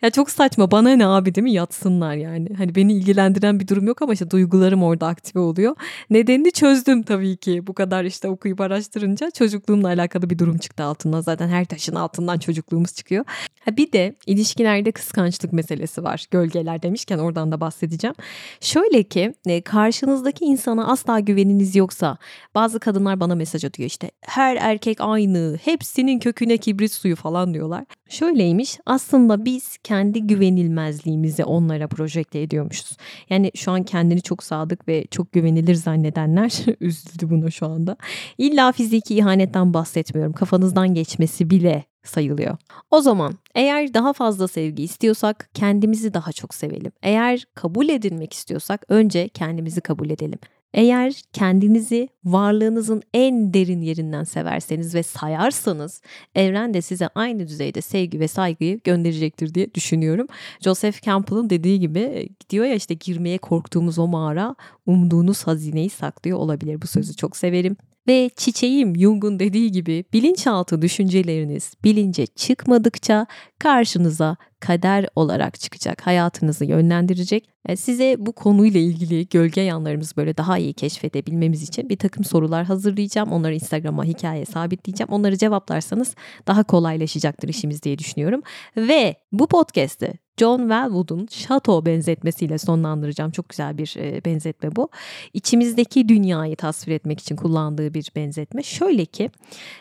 [0.01, 2.49] Ya çok saçma bana ne abi değil mi yatsınlar yani.
[2.57, 5.75] Hani beni ilgilendiren bir durum yok ama işte duygularım orada aktive oluyor.
[6.09, 7.67] Nedenini çözdüm tabii ki.
[7.67, 11.21] Bu kadar işte okuyup araştırınca çocukluğumla alakalı bir durum çıktı altından.
[11.21, 13.25] Zaten her taşın altından çocukluğumuz çıkıyor.
[13.65, 16.25] Ha bir de ilişkilerde kıskançlık meselesi var.
[16.31, 18.15] Gölgeler demişken oradan da bahsedeceğim.
[18.61, 22.17] Şöyle ki e, karşınızdaki insana asla güveniniz yoksa
[22.55, 27.84] bazı kadınlar bana mesaj atıyor işte her erkek aynı hepsinin köküne kibrit suyu falan diyorlar.
[28.09, 32.97] Şöyleymiş aslında biz kendi güvenilmezliğimizi onlara projekte ediyormuşuz.
[33.29, 37.97] Yani şu an kendini çok sadık ve çok güvenilir zannedenler üzüldü buna şu anda.
[38.37, 40.33] İlla fiziki ihanetten bahsetmiyorum.
[40.33, 42.57] Kafanızdan geçmesi bile sayılıyor.
[42.91, 46.91] O zaman eğer daha fazla sevgi istiyorsak kendimizi daha çok sevelim.
[47.03, 50.39] Eğer kabul edilmek istiyorsak önce kendimizi kabul edelim.
[50.73, 56.01] Eğer kendinizi varlığınızın en derin yerinden severseniz ve sayarsanız
[56.35, 60.27] evren de size aynı düzeyde sevgi ve saygıyı gönderecektir diye düşünüyorum.
[60.61, 64.55] Joseph Campbell'ın dediği gibi diyor ya işte girmeye korktuğumuz o mağara
[64.85, 66.81] umduğunuz hazineyi saklıyor olabilir.
[66.81, 67.77] Bu sözü çok severim.
[68.07, 73.25] Ve çiçeğim Jung'un dediği gibi bilinçaltı düşünceleriniz bilince çıkmadıkça
[73.59, 76.07] karşınıza kader olarak çıkacak.
[76.07, 77.49] Hayatınızı yönlendirecek.
[77.75, 83.31] Size bu konuyla ilgili gölge yanlarımızı böyle daha iyi keşfedebilmemiz için bir takım sorular hazırlayacağım.
[83.31, 85.09] Onları Instagram'a hikaye sabitleyeceğim.
[85.11, 86.15] Onları cevaplarsanız
[86.47, 88.41] daha kolaylaşacaktır işimiz diye düşünüyorum.
[88.77, 93.31] Ve bu podcast'i John Wellwood'un şato benzetmesiyle sonlandıracağım.
[93.31, 94.89] Çok güzel bir e, benzetme bu.
[95.33, 98.63] İçimizdeki dünyayı tasvir etmek için kullandığı bir benzetme.
[98.63, 99.29] Şöyle ki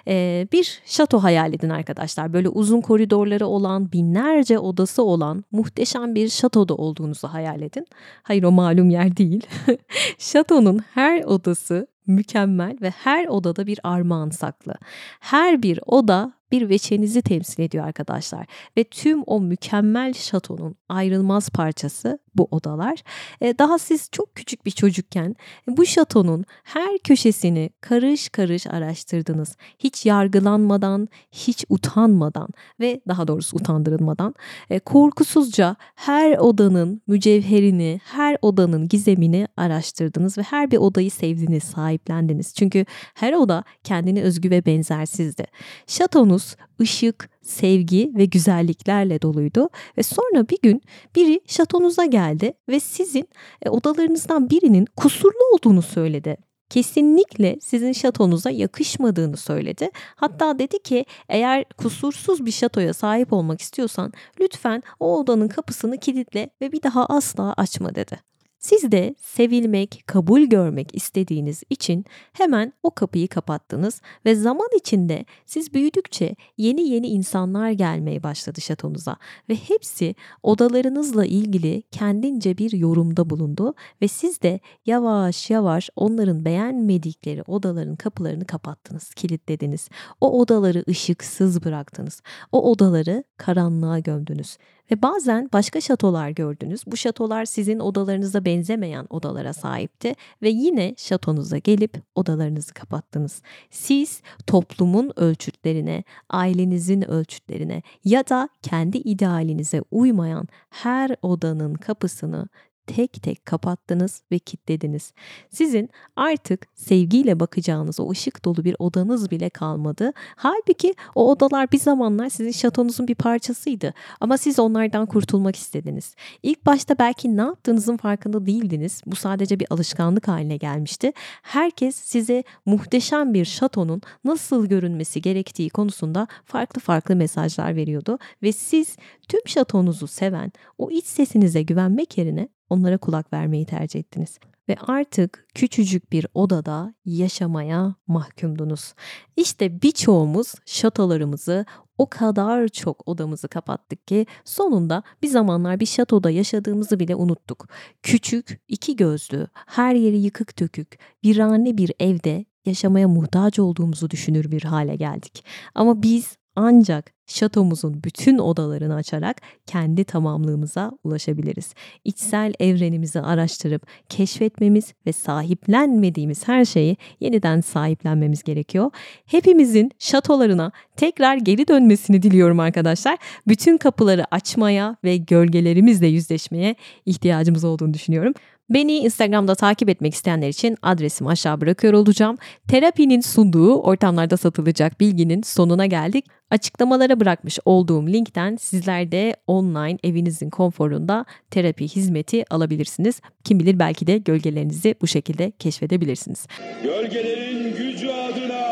[0.08, 2.32] e, bir şato hayal edin arkadaşlar.
[2.32, 7.86] Böyle uzun koridorları olan, binlerce odası olan muhteşem bir şatoda olduğunuzu hayal edin.
[8.22, 9.46] Hayır o malum yer değil.
[10.18, 14.74] Şatonun her odası mükemmel ve her odada bir armağan saklı.
[15.20, 18.46] Her bir oda bir veçenizi temsil ediyor arkadaşlar.
[18.76, 23.02] Ve tüm o mükemmel şatonun ayrılmaz parçası bu odalar.
[23.40, 25.36] E, daha siz çok küçük bir çocukken
[25.68, 29.56] bu şatonun her köşesini karış karış araştırdınız.
[29.78, 32.48] Hiç yargılanmadan, hiç utanmadan
[32.80, 34.34] ve daha doğrusu utandırılmadan
[34.70, 42.54] e, korkusuzca her odanın mücevherini, her odanın gizemini araştırdınız ve her bir odayı sevdiniz, sahiplendiniz.
[42.54, 42.84] Çünkü
[43.14, 45.44] her oda kendine özgü ve benzersizdi.
[45.86, 49.68] Şatonuz ışık, sevgi ve güzelliklerle doluydu
[49.98, 50.82] ve sonra bir gün
[51.16, 53.28] biri şatonuza geldi ve sizin
[53.62, 56.36] e, odalarınızdan birinin kusurlu olduğunu söyledi
[56.70, 59.90] kesinlikle sizin şatonuza yakışmadığını söyledi.
[60.16, 66.50] Hatta dedi ki eğer kusursuz bir şatoya sahip olmak istiyorsan lütfen o odanın kapısını kilitle
[66.60, 68.33] ve bir daha asla açma dedi.
[68.64, 75.74] Siz de sevilmek, kabul görmek istediğiniz için hemen o kapıyı kapattınız ve zaman içinde siz
[75.74, 79.16] büyüdükçe yeni yeni insanlar gelmeye başladı şatonuza
[79.48, 87.42] ve hepsi odalarınızla ilgili kendince bir yorumda bulundu ve siz de yavaş yavaş onların beğenmedikleri
[87.46, 89.88] odaların kapılarını kapattınız, kilitlediniz.
[90.20, 92.22] O odaları ışıksız bıraktınız.
[92.52, 94.56] O odaları karanlığa gömdünüz
[94.90, 96.82] ve bazen başka şatolar gördünüz.
[96.86, 103.42] Bu şatolar sizin odalarınıza benzemeyen odalara sahipti ve yine şatonuza gelip odalarınızı kapattınız.
[103.70, 112.48] Siz toplumun ölçütlerine, ailenizin ölçütlerine ya da kendi idealinize uymayan her odanın kapısını
[112.86, 115.12] tek tek kapattınız ve kilitlediniz.
[115.50, 120.12] Sizin artık sevgiyle bakacağınız o ışık dolu bir odanız bile kalmadı.
[120.36, 126.14] Halbuki o odalar bir zamanlar sizin şatonuzun bir parçasıydı ama siz onlardan kurtulmak istediniz.
[126.42, 129.02] İlk başta belki ne yaptığınızın farkında değildiniz.
[129.06, 131.12] Bu sadece bir alışkanlık haline gelmişti.
[131.42, 138.96] Herkes size muhteşem bir şatonun nasıl görünmesi gerektiği konusunda farklı farklı mesajlar veriyordu ve siz
[139.28, 145.46] tüm şatonuzu seven, o iç sesinize güvenmek yerine onlara kulak vermeyi tercih ettiniz ve artık
[145.54, 148.94] küçücük bir odada yaşamaya mahkumdunuz.
[149.36, 151.64] İşte birçoğumuz şatolarımızı
[151.98, 157.68] o kadar çok odamızı kapattık ki sonunda bir zamanlar bir şatoda yaşadığımızı bile unuttuk.
[158.02, 164.62] Küçük, iki gözlü, her yeri yıkık dökük, virane bir evde yaşamaya muhtaç olduğumuzu düşünür bir
[164.62, 165.44] hale geldik.
[165.74, 171.74] Ama biz ancak şatomuzun bütün odalarını açarak kendi tamamlığımıza ulaşabiliriz.
[172.04, 178.90] İçsel evrenimizi araştırıp keşfetmemiz ve sahiplenmediğimiz her şeyi yeniden sahiplenmemiz gerekiyor.
[179.26, 183.18] Hepimizin şatolarına tekrar geri dönmesini diliyorum arkadaşlar.
[183.48, 186.74] Bütün kapıları açmaya ve gölgelerimizle yüzleşmeye
[187.06, 188.32] ihtiyacımız olduğunu düşünüyorum.
[188.70, 192.36] Beni Instagram'da takip etmek isteyenler için adresimi aşağı bırakıyor olacağım.
[192.68, 196.24] Terapinin sunduğu ortamlarda satılacak bilginin sonuna geldik.
[196.50, 203.20] Açıklamalara bırakmış olduğum linkten sizler de online evinizin konforunda terapi hizmeti alabilirsiniz.
[203.44, 206.46] Kim bilir belki de gölgelerinizi bu şekilde keşfedebilirsiniz.
[206.82, 208.63] Gölgelerin gücü adına